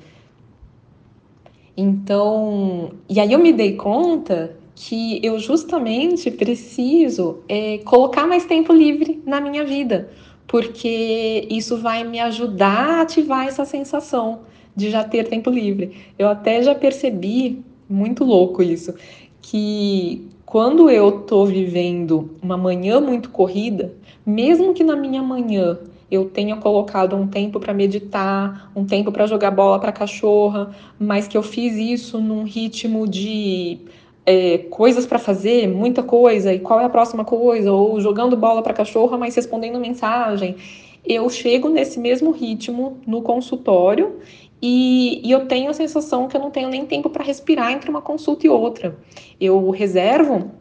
Então, 1.76 2.90
e 3.08 3.20
aí 3.20 3.32
eu 3.32 3.38
me 3.38 3.52
dei 3.52 3.76
conta 3.76 4.56
que 4.74 5.20
eu 5.24 5.38
justamente 5.38 6.30
preciso 6.30 7.40
é, 7.48 7.78
colocar 7.78 8.26
mais 8.26 8.44
tempo 8.44 8.72
livre 8.72 9.22
na 9.24 9.40
minha 9.40 9.64
vida, 9.64 10.10
porque 10.46 11.46
isso 11.50 11.76
vai 11.76 12.02
me 12.04 12.18
ajudar 12.18 12.98
a 12.98 13.02
ativar 13.02 13.46
essa 13.46 13.64
sensação 13.64 14.40
de 14.74 14.90
já 14.90 15.04
ter 15.04 15.28
tempo 15.28 15.50
livre. 15.50 15.92
Eu 16.18 16.28
até 16.28 16.62
já 16.62 16.74
percebi, 16.74 17.62
muito 17.88 18.24
louco 18.24 18.62
isso, 18.62 18.94
que 19.40 20.28
quando 20.46 20.90
eu 20.90 21.22
tô 21.22 21.46
vivendo 21.46 22.30
uma 22.42 22.56
manhã 22.56 23.00
muito 23.00 23.30
corrida, 23.30 23.94
mesmo 24.24 24.74
que 24.74 24.84
na 24.84 24.94
minha 24.94 25.22
manhã 25.22 25.78
eu 26.10 26.26
tenha 26.26 26.56
colocado 26.56 27.16
um 27.16 27.26
tempo 27.26 27.58
para 27.58 27.72
meditar, 27.72 28.70
um 28.76 28.84
tempo 28.84 29.10
para 29.10 29.26
jogar 29.26 29.50
bola 29.50 29.78
para 29.78 29.90
cachorra, 29.90 30.70
mas 30.98 31.26
que 31.26 31.38
eu 31.38 31.42
fiz 31.42 31.74
isso 31.74 32.20
num 32.20 32.44
ritmo 32.44 33.08
de 33.08 33.78
é, 34.26 34.58
coisas 34.58 35.06
para 35.06 35.18
fazer, 35.18 35.66
muita 35.66 36.02
coisa, 36.02 36.52
e 36.52 36.58
qual 36.58 36.80
é 36.80 36.84
a 36.84 36.90
próxima 36.90 37.24
coisa, 37.24 37.72
ou 37.72 37.98
jogando 37.98 38.36
bola 38.36 38.62
para 38.62 38.74
cachorra, 38.74 39.16
mas 39.16 39.34
respondendo 39.34 39.80
mensagem. 39.80 40.56
Eu 41.04 41.28
chego 41.30 41.68
nesse 41.68 41.98
mesmo 41.98 42.30
ritmo 42.30 42.98
no 43.06 43.22
consultório 43.22 44.16
e, 44.62 45.20
e, 45.26 45.30
eu 45.32 45.46
tenho 45.46 45.70
a 45.70 45.74
sensação 45.74 46.28
que 46.28 46.36
eu 46.36 46.40
não 46.40 46.50
tenho 46.50 46.68
nem 46.68 46.86
tempo 46.86 47.10
para 47.10 47.24
respirar 47.24 47.72
entre 47.72 47.90
uma 47.90 48.00
consulta 48.00 48.46
e 48.46 48.48
outra. 48.48 48.96
Eu 49.40 49.70
reservo 49.70 50.52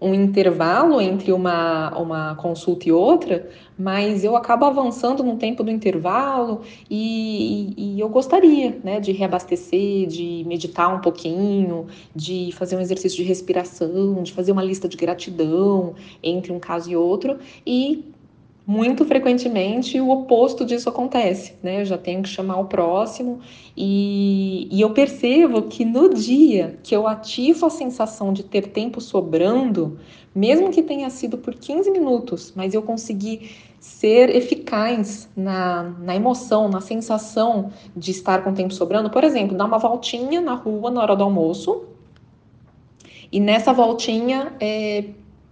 um 0.00 0.14
intervalo 0.14 1.00
entre 1.00 1.30
uma, 1.30 1.96
uma 1.96 2.34
consulta 2.36 2.88
e 2.88 2.92
outra, 2.92 3.48
mas 3.78 4.24
eu 4.24 4.34
acabo 4.34 4.64
avançando 4.64 5.22
no 5.22 5.36
tempo 5.36 5.62
do 5.62 5.70
intervalo 5.70 6.62
e, 6.88 7.74
e, 7.76 7.96
e, 7.96 8.00
eu 8.00 8.08
gostaria 8.08 8.80
né, 8.82 8.98
de 8.98 9.12
reabastecer, 9.12 10.06
de 10.06 10.42
meditar 10.46 10.94
um 10.94 11.00
pouquinho, 11.00 11.86
de 12.16 12.50
fazer 12.52 12.76
um 12.76 12.80
exercício 12.80 13.18
de 13.18 13.24
respiração, 13.24 14.22
de 14.22 14.32
fazer 14.32 14.52
uma 14.52 14.64
lista 14.64 14.88
de 14.88 14.96
gratidão 14.96 15.94
entre 16.22 16.50
um 16.50 16.58
caso 16.58 16.90
e 16.90 16.96
outro 16.96 17.38
e 17.66 18.09
muito 18.70 19.04
frequentemente 19.04 20.00
o 20.00 20.10
oposto 20.10 20.64
disso 20.64 20.88
acontece, 20.88 21.54
né? 21.60 21.80
Eu 21.80 21.84
já 21.84 21.98
tenho 21.98 22.22
que 22.22 22.28
chamar 22.28 22.60
o 22.60 22.66
próximo 22.66 23.40
e, 23.76 24.68
e, 24.70 24.80
eu 24.80 24.90
percebo 24.90 25.62
que 25.62 25.84
no 25.84 26.14
dia 26.14 26.78
que 26.80 26.94
eu 26.94 27.08
ativo 27.08 27.66
a 27.66 27.70
sensação 27.70 28.32
de 28.32 28.44
ter 28.44 28.68
tempo 28.68 29.00
sobrando, 29.00 29.98
mesmo 30.32 30.70
que 30.70 30.84
tenha 30.84 31.10
sido 31.10 31.36
por 31.36 31.52
15 31.52 31.90
minutos, 31.90 32.52
mas 32.54 32.72
eu 32.72 32.80
consegui 32.80 33.50
ser 33.80 34.30
eficaz 34.36 35.28
na, 35.36 35.92
na 35.98 36.14
emoção, 36.14 36.68
na 36.68 36.80
sensação 36.80 37.72
de 37.96 38.12
estar 38.12 38.44
com 38.44 38.54
tempo 38.54 38.72
sobrando, 38.72 39.10
por 39.10 39.24
exemplo, 39.24 39.56
dar 39.56 39.64
uma 39.64 39.78
voltinha 39.78 40.40
na 40.40 40.54
rua 40.54 40.92
na 40.92 41.02
hora 41.02 41.16
do 41.16 41.24
almoço 41.24 41.86
e 43.32 43.40
nessa 43.40 43.72
voltinha 43.72 44.52
é, 44.60 45.06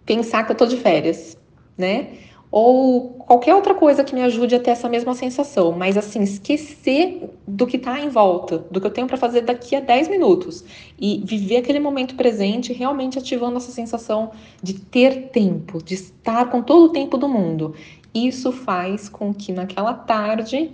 pensar 0.07 0.44
que 0.44 0.52
eu 0.52 0.57
tô 0.57 0.66
de 0.66 0.76
férias, 0.76 1.37
né? 1.76 2.27
Ou 2.50 3.11
qualquer 3.11 3.54
outra 3.54 3.74
coisa 3.74 4.02
que 4.02 4.14
me 4.14 4.22
ajude 4.22 4.54
a 4.54 4.61
ter 4.61 4.70
essa 4.70 4.88
mesma 4.88 5.14
sensação, 5.14 5.72
mas 5.72 5.98
assim, 5.98 6.22
esquecer 6.22 7.30
do 7.46 7.66
que 7.66 7.76
está 7.76 8.00
em 8.00 8.08
volta, 8.08 8.58
do 8.70 8.80
que 8.80 8.87
eu 8.87 8.90
tenho 8.90 9.06
para 9.06 9.18
fazer 9.18 9.42
daqui 9.42 9.76
a 9.76 9.80
10 9.80 10.08
minutos. 10.08 10.64
E 10.98 11.22
viver 11.24 11.58
aquele 11.58 11.78
momento 11.78 12.14
presente, 12.14 12.72
realmente 12.72 13.18
ativando 13.18 13.58
essa 13.58 13.70
sensação 13.70 14.30
de 14.62 14.74
ter 14.74 15.28
tempo, 15.28 15.82
de 15.82 15.94
estar 15.94 16.50
com 16.50 16.62
todo 16.62 16.87
o 16.87 16.88
tempo 16.88 17.18
do 17.18 17.28
mundo. 17.28 17.74
Isso 18.14 18.50
faz 18.50 19.08
com 19.11 19.34
que 19.34 19.52
naquela 19.52 19.92
tarde 19.92 20.70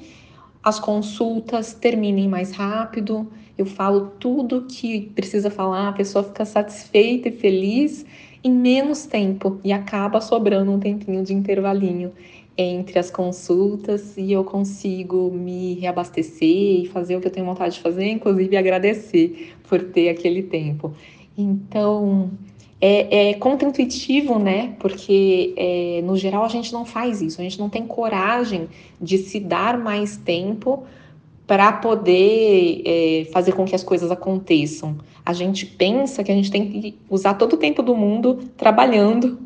as 0.62 0.78
consultas 0.78 1.74
terminem 1.74 2.28
mais 2.28 2.52
rápido, 2.52 3.30
eu 3.58 3.66
falo 3.66 4.12
tudo 4.18 4.66
que 4.68 5.12
precisa 5.14 5.50
falar, 5.50 5.88
a 5.88 5.92
pessoa 5.92 6.24
fica 6.24 6.44
satisfeita 6.44 7.28
e 7.28 7.32
feliz 7.32 8.06
em 8.44 8.52
menos 8.52 9.06
tempo 9.06 9.58
e 9.64 9.72
acaba 9.72 10.20
sobrando 10.20 10.70
um 10.70 10.78
tempinho 10.78 11.24
de 11.24 11.32
intervalinho 11.32 12.12
entre 12.56 12.98
as 12.98 13.10
consultas 13.10 14.16
e 14.16 14.30
eu 14.30 14.44
consigo 14.44 15.30
me 15.32 15.74
reabastecer 15.74 16.82
e 16.82 16.86
fazer 16.92 17.16
o 17.16 17.20
que 17.20 17.26
eu 17.26 17.32
tenho 17.32 17.46
vontade 17.46 17.76
de 17.76 17.80
fazer, 17.80 18.06
inclusive 18.06 18.56
agradecer 18.56 19.54
por 19.68 19.82
ter 19.82 20.10
aquele 20.10 20.42
tempo. 20.42 20.92
Então, 21.36 22.30
é, 22.80 23.30
é 23.30 23.34
contra-intuitivo, 23.34 24.38
né? 24.38 24.76
Porque 24.78 25.54
é, 25.56 26.02
no 26.04 26.16
geral 26.16 26.44
a 26.44 26.48
gente 26.48 26.72
não 26.72 26.84
faz 26.84 27.22
isso, 27.22 27.40
a 27.40 27.44
gente 27.44 27.58
não 27.58 27.68
tem 27.68 27.86
coragem 27.86 28.68
de 29.00 29.18
se 29.18 29.40
dar 29.40 29.78
mais 29.78 30.16
tempo 30.16 30.84
para 31.46 31.72
poder 31.72 32.82
é, 32.86 33.24
fazer 33.32 33.52
com 33.52 33.64
que 33.64 33.74
as 33.74 33.82
coisas 33.82 34.10
aconteçam. 34.10 34.96
A 35.24 35.32
gente 35.32 35.64
pensa 35.64 36.22
que 36.22 36.30
a 36.30 36.34
gente 36.34 36.50
tem 36.50 36.68
que 36.70 36.98
usar 37.08 37.34
todo 37.34 37.54
o 37.54 37.56
tempo 37.56 37.82
do 37.82 37.94
mundo 37.96 38.50
trabalhando 38.56 39.38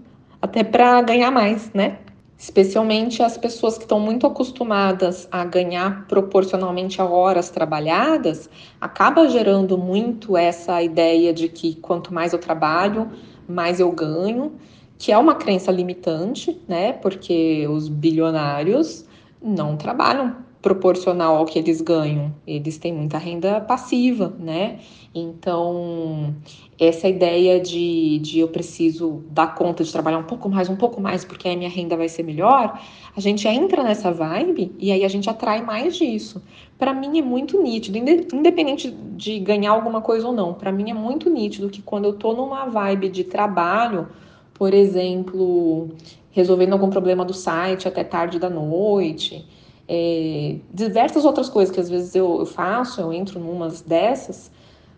até 0.43 0.65
para 0.65 1.01
ganhar 1.03 1.31
mais, 1.31 1.73
né? 1.73 1.99
Especialmente 2.37 3.23
as 3.23 3.37
pessoas 3.37 3.77
que 3.77 3.85
estão 3.85 3.99
muito 3.99 4.27
acostumadas 4.27 5.29
a 5.31 5.45
ganhar 5.45 6.07
proporcionalmente 6.07 7.01
a 7.01 7.05
horas 7.05 7.51
trabalhadas, 7.51 8.49
acaba 8.81 9.29
gerando 9.29 9.77
muito 9.77 10.37
essa 10.37 10.83
ideia 10.83 11.33
de 11.33 11.49
que 11.49 11.75
quanto 11.77 12.15
mais 12.15 12.33
eu 12.33 12.39
trabalho, 12.39 13.11
mais 13.49 13.81
eu 13.81 13.91
ganho, 13.91 14.53
que 14.97 15.11
é 15.11 15.19
uma 15.19 15.35
crença 15.35 15.71
limitante, 15.71 16.61
né? 16.69 16.93
Porque 16.93 17.67
os 17.69 17.89
bilionários 17.89 19.05
não 19.41 19.77
trabalham 19.77 20.48
proporcional 20.61 21.37
ao 21.37 21.45
que 21.45 21.59
eles 21.59 21.81
ganham. 21.81 22.35
Eles 22.47 22.79
têm 22.79 22.93
muita 22.93 23.17
renda 23.17 23.61
passiva, 23.61 24.35
né? 24.39 24.81
Então, 25.15 26.35
essa 26.79 27.09
ideia 27.09 27.61
de, 27.61 28.19
de 28.19 28.41
eu 28.41 28.49
preciso 28.49 29.23
dar 29.31 29.55
conta 29.55 29.83
de 29.83 29.91
trabalhar 29.91 30.19
um 30.19 30.25
pouco 30.25 30.49
mais, 30.49 30.69
um 30.69 30.77
pouco 30.77 31.01
mais, 31.01 31.25
porque 31.25 31.49
aí 31.49 31.57
minha 31.57 31.71
renda 31.71 31.97
vai 31.97 32.09
ser 32.09 32.23
melhor, 32.23 32.81
a 33.17 33.21
gente 33.21 33.47
entra 33.49 33.83
nessa 33.83 34.13
vibe 34.13 34.73
e 34.79 34.93
aí 34.93 35.05
a 35.05 35.09
gente 35.09 35.31
atrai 35.31 35.63
mais 35.63 35.97
disso. 35.97 36.43
Para 36.77 36.93
mim 36.93 37.19
é 37.19 37.23
muito 37.23 37.61
nítido, 37.61 37.99
independente 37.99 38.91
de 38.91 39.39
ganhar 39.41 39.73
alguma 39.73 40.01
coisa 40.01 40.27
ou 40.27 40.33
não, 40.33 40.55
para 40.55 40.71
mim 40.71 40.91
é 40.91 40.95
muito 40.95 41.31
nítido 41.31 41.71
que 41.71 41.83
quando 41.83 42.05
eu 42.05 42.13
tô 42.13 42.33
numa 42.35 42.67
vibe 42.67 43.09
de 43.09 43.25
trabalho, 43.25 44.09
por 44.55 44.75
exemplo, 44.75 45.89
resolvendo 46.31 46.75
algum 46.75 46.91
problema 46.91 47.25
do 47.25 47.35
site 47.35 47.89
até 47.89 48.05
tarde 48.05 48.39
da 48.39 48.51
noite, 48.51 49.45
é, 49.89 50.57
diversas 50.73 51.25
outras 51.25 51.49
coisas 51.49 51.75
que 51.75 51.81
às 51.81 51.89
vezes 51.89 52.15
eu, 52.15 52.41
eu 52.41 52.47
faço, 52.47 53.01
eu 53.01 53.13
entro 53.13 53.41
numas 53.41 53.81
dessas, 53.81 54.51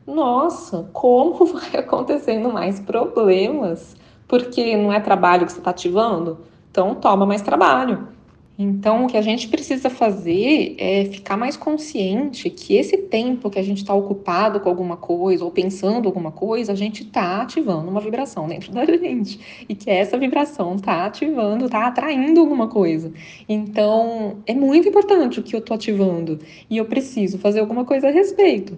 nossa, 0.07 0.89
como 0.93 1.47
vai 1.55 1.77
acontecendo 1.77 2.53
mais 2.53 2.81
problemas? 2.81 3.97
Porque 4.27 4.77
não 4.77 4.93
é 4.93 5.01
trabalho 5.01 5.47
que 5.47 5.53
você 5.53 5.59
está 5.59 5.71
ativando? 5.71 6.39
Então 6.71 6.95
toma 6.95 7.25
mais 7.25 7.43
trabalho. 7.43 8.09
Então, 8.63 9.07
o 9.07 9.09
que 9.09 9.17
a 9.17 9.23
gente 9.23 9.49
precisa 9.49 9.89
fazer 9.89 10.75
é 10.77 11.07
ficar 11.07 11.35
mais 11.35 11.57
consciente 11.57 12.51
que 12.51 12.77
esse 12.77 12.95
tempo 12.99 13.49
que 13.49 13.59
a 13.59 13.63
gente 13.63 13.79
está 13.79 13.95
ocupado 13.95 14.61
com 14.61 14.69
alguma 14.69 14.99
coisa 14.99 15.43
ou 15.43 15.51
pensando 15.51 16.07
alguma 16.07 16.31
coisa, 16.31 16.71
a 16.71 16.75
gente 16.75 17.03
está 17.03 17.41
ativando 17.41 17.89
uma 17.89 18.03
vibração 18.03 18.47
dentro 18.47 18.71
da 18.77 18.85
gente. 18.85 19.41
E 19.67 19.75
que 19.75 19.89
essa 19.89 20.19
vibração 20.19 20.77
está 20.77 21.07
ativando, 21.07 21.65
está 21.65 21.87
atraindo 21.87 22.39
alguma 22.39 22.69
coisa. 22.69 23.11
Então, 23.49 24.37
é 24.47 24.53
muito 24.53 24.87
importante 24.87 25.41
o 25.41 25.43
que 25.43 25.57
eu 25.57 25.61
estou 25.61 25.75
ativando. 25.75 26.39
E 26.69 26.77
eu 26.77 26.85
preciso 26.85 27.39
fazer 27.39 27.61
alguma 27.61 27.87
coisa 27.87 28.09
a 28.09 28.11
respeito. 28.11 28.77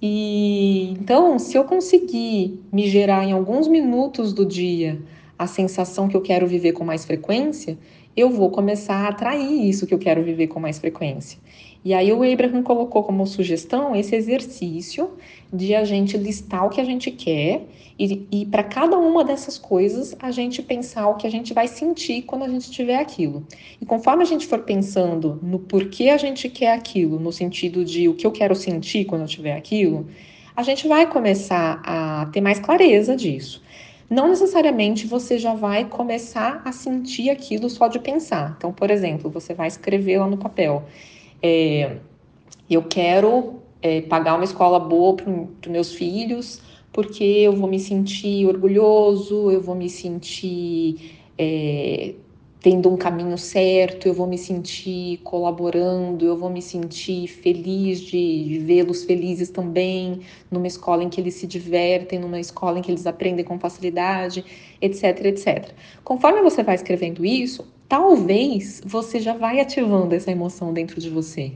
E 0.00 0.90
então, 0.92 1.40
se 1.40 1.58
eu 1.58 1.64
conseguir 1.64 2.60
me 2.72 2.88
gerar 2.88 3.24
em 3.24 3.32
alguns 3.32 3.66
minutos 3.66 4.32
do 4.32 4.46
dia 4.46 5.02
a 5.36 5.48
sensação 5.48 6.06
que 6.06 6.16
eu 6.16 6.20
quero 6.20 6.46
viver 6.46 6.70
com 6.70 6.84
mais 6.84 7.04
frequência, 7.04 7.76
eu 8.16 8.30
vou 8.30 8.50
começar 8.50 8.96
a 8.96 9.08
atrair 9.08 9.68
isso 9.68 9.86
que 9.86 9.94
eu 9.94 9.98
quero 9.98 10.22
viver 10.22 10.46
com 10.46 10.60
mais 10.60 10.78
frequência. 10.78 11.38
E 11.84 11.92
aí 11.92 12.10
o 12.12 12.22
Abraham 12.22 12.62
colocou 12.62 13.02
como 13.02 13.26
sugestão 13.26 13.94
esse 13.94 14.16
exercício 14.16 15.10
de 15.52 15.74
a 15.74 15.84
gente 15.84 16.16
listar 16.16 16.64
o 16.64 16.70
que 16.70 16.80
a 16.80 16.84
gente 16.84 17.10
quer 17.10 17.66
e, 17.98 18.26
e 18.32 18.46
para 18.46 18.62
cada 18.62 18.96
uma 18.96 19.22
dessas 19.22 19.58
coisas 19.58 20.16
a 20.18 20.30
gente 20.30 20.62
pensar 20.62 21.08
o 21.08 21.16
que 21.16 21.26
a 21.26 21.30
gente 21.30 21.52
vai 21.52 21.68
sentir 21.68 22.22
quando 22.22 22.44
a 22.44 22.48
gente 22.48 22.70
tiver 22.70 22.96
aquilo. 22.96 23.46
E 23.80 23.84
conforme 23.84 24.22
a 24.22 24.26
gente 24.26 24.46
for 24.46 24.60
pensando 24.60 25.38
no 25.42 25.58
porquê 25.58 26.08
a 26.08 26.16
gente 26.16 26.48
quer 26.48 26.72
aquilo, 26.72 27.20
no 27.20 27.30
sentido 27.30 27.84
de 27.84 28.08
o 28.08 28.14
que 28.14 28.26
eu 28.26 28.32
quero 28.32 28.54
sentir 28.54 29.04
quando 29.04 29.22
eu 29.22 29.28
tiver 29.28 29.54
aquilo, 29.54 30.06
a 30.56 30.62
gente 30.62 30.88
vai 30.88 31.06
começar 31.06 31.82
a 31.84 32.26
ter 32.32 32.40
mais 32.40 32.58
clareza 32.58 33.14
disso 33.14 33.62
não 34.08 34.28
necessariamente 34.28 35.06
você 35.06 35.38
já 35.38 35.54
vai 35.54 35.84
começar 35.84 36.62
a 36.64 36.72
sentir 36.72 37.30
aquilo 37.30 37.68
só 37.70 37.88
de 37.88 37.98
pensar. 37.98 38.54
Então, 38.56 38.72
por 38.72 38.90
exemplo, 38.90 39.30
você 39.30 39.54
vai 39.54 39.68
escrever 39.68 40.18
lá 40.18 40.26
no 40.26 40.36
papel: 40.36 40.84
é, 41.42 41.96
eu 42.68 42.82
quero 42.82 43.60
é, 43.82 44.00
pagar 44.02 44.34
uma 44.34 44.44
escola 44.44 44.78
boa 44.78 45.16
para 45.16 45.30
os 45.30 45.68
meus 45.68 45.92
filhos, 45.94 46.60
porque 46.92 47.24
eu 47.24 47.52
vou 47.52 47.68
me 47.68 47.78
sentir 47.78 48.46
orgulhoso, 48.46 49.50
eu 49.50 49.60
vou 49.60 49.74
me 49.74 49.88
sentir 49.88 51.18
é, 51.36 52.14
tendo 52.64 52.90
um 52.90 52.96
caminho 52.96 53.36
certo, 53.36 54.08
eu 54.08 54.14
vou 54.14 54.26
me 54.26 54.38
sentir 54.38 55.18
colaborando, 55.18 56.24
eu 56.24 56.34
vou 56.34 56.48
me 56.48 56.62
sentir 56.62 57.28
feliz 57.28 58.00
de, 58.00 58.44
de 58.44 58.58
vê-los 58.58 59.04
felizes 59.04 59.50
também, 59.50 60.20
numa 60.50 60.66
escola 60.66 61.04
em 61.04 61.10
que 61.10 61.20
eles 61.20 61.34
se 61.34 61.46
divertem, 61.46 62.18
numa 62.18 62.40
escola 62.40 62.78
em 62.78 62.82
que 62.82 62.90
eles 62.90 63.06
aprendem 63.06 63.44
com 63.44 63.58
facilidade, 63.58 64.42
etc, 64.80 65.26
etc. 65.26 65.74
Conforme 66.02 66.40
você 66.40 66.62
vai 66.62 66.74
escrevendo 66.74 67.22
isso, 67.22 67.70
talvez 67.86 68.80
você 68.82 69.20
já 69.20 69.34
vai 69.34 69.60
ativando 69.60 70.14
essa 70.14 70.30
emoção 70.30 70.72
dentro 70.72 70.98
de 70.98 71.10
você. 71.10 71.52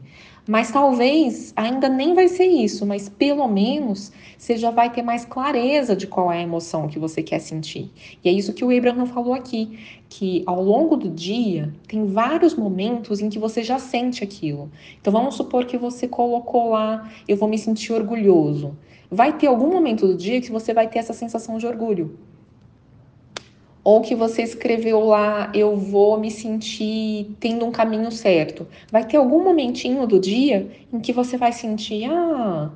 Mas 0.49 0.71
talvez 0.71 1.53
ainda 1.55 1.91
nem 1.91 2.15
vai 2.15 2.27
ser 2.27 2.47
isso, 2.47 2.87
mas 2.87 3.07
pelo 3.07 3.47
menos 3.47 4.11
você 4.39 4.57
já 4.57 4.71
vai 4.71 4.91
ter 4.91 5.03
mais 5.03 5.27
clareza 5.27 5.95
de 5.95 6.07
qual 6.07 6.33
é 6.33 6.39
a 6.39 6.43
emoção 6.43 6.89
que 6.89 6.99
você 6.99 7.23
quer 7.23 7.39
sentir. 7.39 7.91
E 8.25 8.31
é 8.31 8.33
isso 8.33 8.55
que 8.55 8.65
o 8.65 8.75
Abraham 8.75 9.05
falou 9.05 9.35
aqui, 9.35 9.79
que 10.09 10.43
ao 10.47 10.65
longo 10.65 10.97
do 10.97 11.11
dia 11.11 11.71
tem 11.87 12.07
vários 12.07 12.55
momentos 12.55 13.21
em 13.21 13.29
que 13.29 13.39
você 13.39 13.63
já 13.63 13.79
sente 13.79 14.25
aquilo. 14.25 14.71
Então 14.99 15.13
vamos 15.13 15.35
supor 15.35 15.67
que 15.67 15.77
você 15.77 16.09
colocou 16.09 16.71
lá, 16.71 17.13
eu 17.29 17.37
vou 17.37 17.47
me 17.47 17.59
sentir 17.59 17.93
orgulhoso. 17.93 18.75
Vai 19.11 19.37
ter 19.37 19.49
algum 19.49 19.71
momento 19.71 20.07
do 20.07 20.17
dia 20.17 20.41
que 20.41 20.51
você 20.51 20.73
vai 20.73 20.89
ter 20.89 20.99
essa 21.01 21.13
sensação 21.13 21.59
de 21.59 21.67
orgulho 21.67 22.19
ou 23.89 24.03
que 24.03 24.15
você 24.15 24.43
escreveu 24.43 25.01
lá, 25.01 25.51
eu 25.55 25.75
vou 25.75 26.21
me 26.21 26.31
sentir 26.31 27.35
tendo 27.41 27.65
um 27.65 27.73
caminho 27.73 28.13
certo. 28.13 28.67
Vai 28.93 29.07
ter 29.07 29.17
algum 29.17 29.43
momentinho 29.43 30.07
do 30.07 30.21
dia 30.21 30.71
em 30.93 31.01
que 31.01 31.11
você 31.11 31.39
vai 31.39 31.55
sentir, 31.55 32.05
ah, 32.05 32.71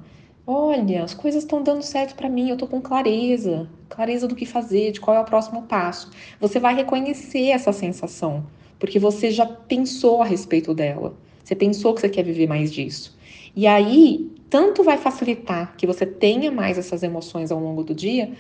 olha, 0.47 1.05
as 1.05 1.13
coisas 1.13 1.43
estão 1.43 1.63
dando 1.63 1.83
certo 1.83 2.15
para 2.15 2.31
mim, 2.31 2.49
eu 2.49 2.57
tô 2.57 2.67
com 2.67 2.81
clareza, 2.81 3.69
clareza 3.91 4.27
do 4.27 4.35
que 4.35 4.47
fazer, 4.47 4.91
de 4.91 5.03
qual 5.03 5.15
é 5.15 5.21
o 5.21 5.25
próximo 5.27 5.65
passo. 5.65 6.11
Você 6.41 6.59
vai 6.59 6.75
reconhecer 6.75 7.49
essa 7.49 7.75
sensação, 7.75 8.47
porque 8.79 8.99
você 8.99 9.31
já 9.31 9.45
pensou 9.45 10.23
a 10.23 10.25
respeito 10.25 10.73
dela. 10.73 11.15
Você 11.45 11.55
pensou 11.55 11.93
que 11.93 12.01
você 12.01 12.09
quer 12.09 12.23
viver 12.23 12.47
mais 12.47 12.73
disso. 12.73 13.19
E 13.55 13.67
aí, 13.67 14.31
tanto 14.49 14.83
vai 14.83 14.97
facilitar 14.97 15.77
que 15.77 15.87
você 15.87 16.07
tenha 16.07 16.51
mais 16.51 16.79
essas 16.79 17.03
emoções 17.03 17.53
ao 17.53 17.61
longo 17.61 17.85
do 17.85 17.95
dia, 17.95 18.33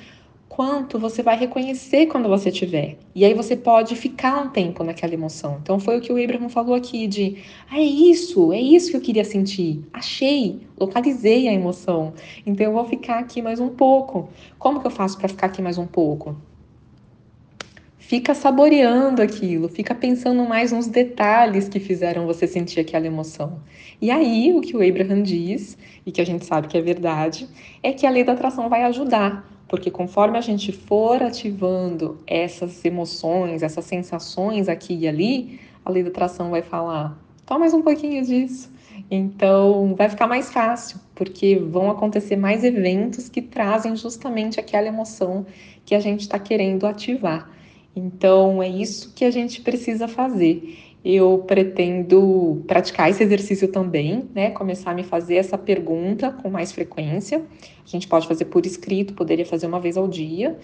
quanto 0.52 0.98
você 0.98 1.22
vai 1.22 1.34
reconhecer 1.34 2.08
quando 2.08 2.28
você 2.28 2.50
tiver. 2.50 2.98
E 3.14 3.24
aí 3.24 3.32
você 3.32 3.56
pode 3.56 3.96
ficar 3.96 4.38
um 4.38 4.50
tempo 4.50 4.84
naquela 4.84 5.14
emoção. 5.14 5.58
Então 5.62 5.80
foi 5.80 5.96
o 5.96 6.00
que 6.02 6.12
o 6.12 6.22
Abraham 6.22 6.50
falou 6.50 6.74
aqui 6.74 7.06
de, 7.06 7.38
ah, 7.70 7.78
é 7.78 7.82
isso, 7.82 8.52
é 8.52 8.60
isso 8.60 8.90
que 8.90 8.96
eu 8.98 9.00
queria 9.00 9.24
sentir. 9.24 9.82
Achei, 9.90 10.60
localizei 10.78 11.48
a 11.48 11.54
emoção. 11.54 12.12
Então 12.44 12.66
eu 12.66 12.72
vou 12.74 12.84
ficar 12.84 13.18
aqui 13.18 13.40
mais 13.40 13.60
um 13.60 13.70
pouco. 13.70 14.28
Como 14.58 14.78
que 14.78 14.86
eu 14.86 14.90
faço 14.90 15.16
para 15.16 15.26
ficar 15.26 15.46
aqui 15.46 15.62
mais 15.62 15.78
um 15.78 15.86
pouco? 15.86 16.36
Fica 18.12 18.34
saboreando 18.34 19.22
aquilo, 19.22 19.70
fica 19.70 19.94
pensando 19.94 20.44
mais 20.44 20.70
nos 20.70 20.86
detalhes 20.86 21.66
que 21.66 21.80
fizeram 21.80 22.26
você 22.26 22.46
sentir 22.46 22.78
aquela 22.78 23.06
emoção. 23.06 23.62
E 24.02 24.10
aí, 24.10 24.52
o 24.52 24.60
que 24.60 24.76
o 24.76 24.86
Abraham 24.86 25.22
diz, 25.22 25.78
e 26.04 26.12
que 26.12 26.20
a 26.20 26.26
gente 26.26 26.44
sabe 26.44 26.68
que 26.68 26.76
é 26.76 26.82
verdade, 26.82 27.48
é 27.82 27.90
que 27.90 28.06
a 28.06 28.10
lei 28.10 28.22
da 28.22 28.34
atração 28.34 28.68
vai 28.68 28.82
ajudar 28.82 29.50
porque 29.66 29.90
conforme 29.90 30.36
a 30.36 30.42
gente 30.42 30.72
for 30.72 31.22
ativando 31.22 32.18
essas 32.26 32.84
emoções, 32.84 33.62
essas 33.62 33.86
sensações 33.86 34.68
aqui 34.68 34.94
e 34.94 35.08
ali, 35.08 35.60
a 35.82 35.90
lei 35.90 36.02
da 36.02 36.10
atração 36.10 36.50
vai 36.50 36.60
falar: 36.60 37.18
toma 37.46 37.60
mais 37.60 37.72
um 37.72 37.80
pouquinho 37.80 38.22
disso. 38.22 38.70
Então 39.10 39.94
vai 39.94 40.10
ficar 40.10 40.26
mais 40.26 40.52
fácil, 40.52 41.00
porque 41.14 41.56
vão 41.56 41.90
acontecer 41.90 42.36
mais 42.36 42.62
eventos 42.62 43.30
que 43.30 43.40
trazem 43.40 43.96
justamente 43.96 44.60
aquela 44.60 44.88
emoção 44.88 45.46
que 45.86 45.94
a 45.94 46.00
gente 46.00 46.20
está 46.20 46.38
querendo 46.38 46.86
ativar. 46.86 47.50
Então 47.94 48.62
é 48.62 48.68
isso 48.68 49.12
que 49.14 49.24
a 49.24 49.30
gente 49.30 49.60
precisa 49.60 50.08
fazer 50.08 50.92
eu 51.04 51.38
pretendo 51.46 52.62
praticar 52.66 53.10
esse 53.10 53.22
exercício 53.22 53.66
também, 53.68 54.28
né? 54.32 54.50
Começar 54.50 54.92
a 54.92 54.94
me 54.94 55.02
fazer 55.02 55.34
essa 55.34 55.58
pergunta 55.58 56.30
com 56.30 56.48
mais 56.48 56.70
frequência. 56.70 57.44
A 57.84 57.88
gente 57.88 58.06
pode 58.06 58.28
fazer 58.28 58.44
por 58.46 58.64
escrito, 58.64 59.12
poderia 59.12 59.44
fazer 59.44 59.66
uma 59.66 59.80
vez 59.80 59.96
ao 59.96 60.06
dia. 60.06 60.56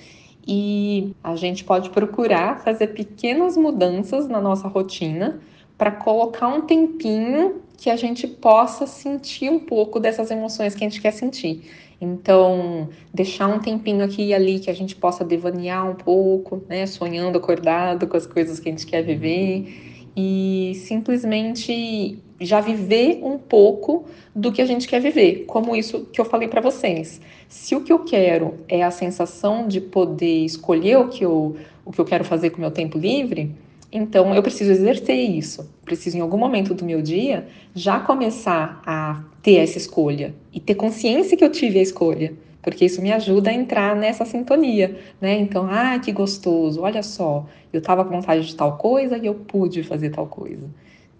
E 0.46 1.12
a 1.22 1.34
gente 1.34 1.64
pode 1.64 1.90
procurar 1.90 2.62
fazer 2.62 2.88
pequenas 2.88 3.56
mudanças 3.56 4.28
na 4.28 4.40
nossa 4.40 4.68
rotina 4.68 5.40
para 5.76 5.90
colocar 5.90 6.48
um 6.48 6.62
tempinho 6.62 7.60
que 7.76 7.90
a 7.90 7.96
gente 7.96 8.26
possa 8.26 8.86
sentir 8.86 9.50
um 9.50 9.58
pouco 9.58 10.00
dessas 10.00 10.30
emoções 10.30 10.74
que 10.74 10.84
a 10.84 10.88
gente 10.88 11.00
quer 11.00 11.12
sentir. 11.12 11.64
Então, 12.00 12.88
deixar 13.12 13.48
um 13.48 13.58
tempinho 13.58 14.04
aqui 14.04 14.26
e 14.26 14.34
ali 14.34 14.60
que 14.60 14.70
a 14.70 14.74
gente 14.74 14.94
possa 14.94 15.24
devanear 15.24 15.90
um 15.90 15.94
pouco, 15.94 16.62
né? 16.68 16.86
Sonhando 16.86 17.38
acordado 17.38 18.06
com 18.06 18.16
as 18.16 18.26
coisas 18.26 18.60
que 18.60 18.68
a 18.68 18.72
gente 18.72 18.86
quer 18.86 19.02
viver 19.02 20.12
e 20.16 20.72
simplesmente 20.76 22.18
já 22.40 22.60
viver 22.60 23.20
um 23.22 23.36
pouco 23.36 24.04
do 24.34 24.52
que 24.52 24.62
a 24.62 24.66
gente 24.66 24.86
quer 24.86 25.00
viver, 25.00 25.44
como 25.46 25.74
isso 25.74 26.06
que 26.12 26.20
eu 26.20 26.24
falei 26.24 26.46
para 26.48 26.60
vocês. 26.60 27.20
Se 27.48 27.74
o 27.74 27.82
que 27.82 27.92
eu 27.92 28.00
quero 28.00 28.54
é 28.68 28.82
a 28.82 28.90
sensação 28.90 29.66
de 29.66 29.80
poder 29.80 30.44
escolher 30.44 30.98
o 30.98 31.08
que 31.08 31.24
eu, 31.24 31.56
o 31.84 31.90
que 31.90 32.00
eu 32.00 32.04
quero 32.04 32.24
fazer 32.24 32.50
com 32.50 32.58
o 32.58 32.60
meu 32.60 32.70
tempo 32.70 32.96
livre, 32.96 33.54
então 33.90 34.34
eu 34.34 34.42
preciso 34.42 34.70
exercer 34.70 35.16
isso. 35.16 35.68
Preciso, 35.84 36.16
em 36.16 36.20
algum 36.20 36.38
momento 36.38 36.74
do 36.74 36.84
meu 36.84 37.00
dia, 37.00 37.46
já 37.74 38.00
começar 38.00 38.82
a 38.84 39.22
ter 39.42 39.56
essa 39.56 39.78
escolha 39.78 40.34
e 40.52 40.60
ter 40.60 40.74
consciência 40.74 41.36
que 41.36 41.44
eu 41.44 41.50
tive 41.50 41.78
a 41.78 41.82
escolha 41.82 42.34
porque 42.62 42.84
isso 42.84 43.00
me 43.00 43.12
ajuda 43.12 43.50
a 43.50 43.54
entrar 43.54 43.96
nessa 43.96 44.24
sintonia, 44.24 44.98
né? 45.20 45.38
Então, 45.38 45.66
ah, 45.70 45.98
que 45.98 46.12
gostoso, 46.12 46.82
olha 46.82 47.02
só, 47.02 47.46
eu 47.72 47.78
estava 47.78 48.04
com 48.04 48.10
vontade 48.10 48.46
de 48.46 48.54
tal 48.54 48.76
coisa 48.76 49.16
e 49.16 49.26
eu 49.26 49.34
pude 49.34 49.82
fazer 49.82 50.10
tal 50.10 50.26
coisa. 50.26 50.68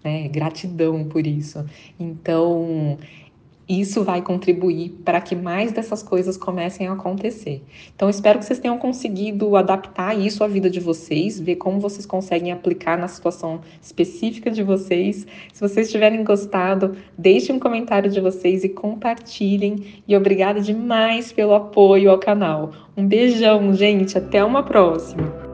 Né? 0.03 0.27
Gratidão 0.27 1.03
por 1.05 1.25
isso. 1.25 1.65
Então, 1.99 2.97
isso 3.69 4.03
vai 4.03 4.21
contribuir 4.21 4.89
para 5.05 5.21
que 5.21 5.35
mais 5.35 5.71
dessas 5.71 6.01
coisas 6.01 6.35
comecem 6.35 6.87
a 6.87 6.93
acontecer. 6.93 7.61
Então, 7.95 8.09
espero 8.09 8.39
que 8.39 8.45
vocês 8.45 8.57
tenham 8.57 8.79
conseguido 8.79 9.55
adaptar 9.55 10.17
isso 10.17 10.43
à 10.43 10.47
vida 10.47 10.69
de 10.69 10.79
vocês, 10.79 11.39
ver 11.39 11.57
como 11.57 11.79
vocês 11.79 12.05
conseguem 12.05 12.51
aplicar 12.51 12.97
na 12.97 13.07
situação 13.07 13.61
específica 13.79 14.49
de 14.49 14.63
vocês. 14.63 15.27
Se 15.53 15.61
vocês 15.61 15.91
tiverem 15.91 16.23
gostado, 16.23 16.95
deixem 17.15 17.55
um 17.55 17.59
comentário 17.59 18.09
de 18.09 18.19
vocês 18.19 18.63
e 18.63 18.69
compartilhem. 18.69 20.01
E 20.07 20.17
obrigada 20.17 20.59
demais 20.59 21.31
pelo 21.31 21.53
apoio 21.53 22.09
ao 22.09 22.17
canal. 22.17 22.71
Um 22.97 23.05
beijão, 23.05 23.71
gente. 23.73 24.17
Até 24.17 24.43
uma 24.43 24.63
próxima. 24.63 25.48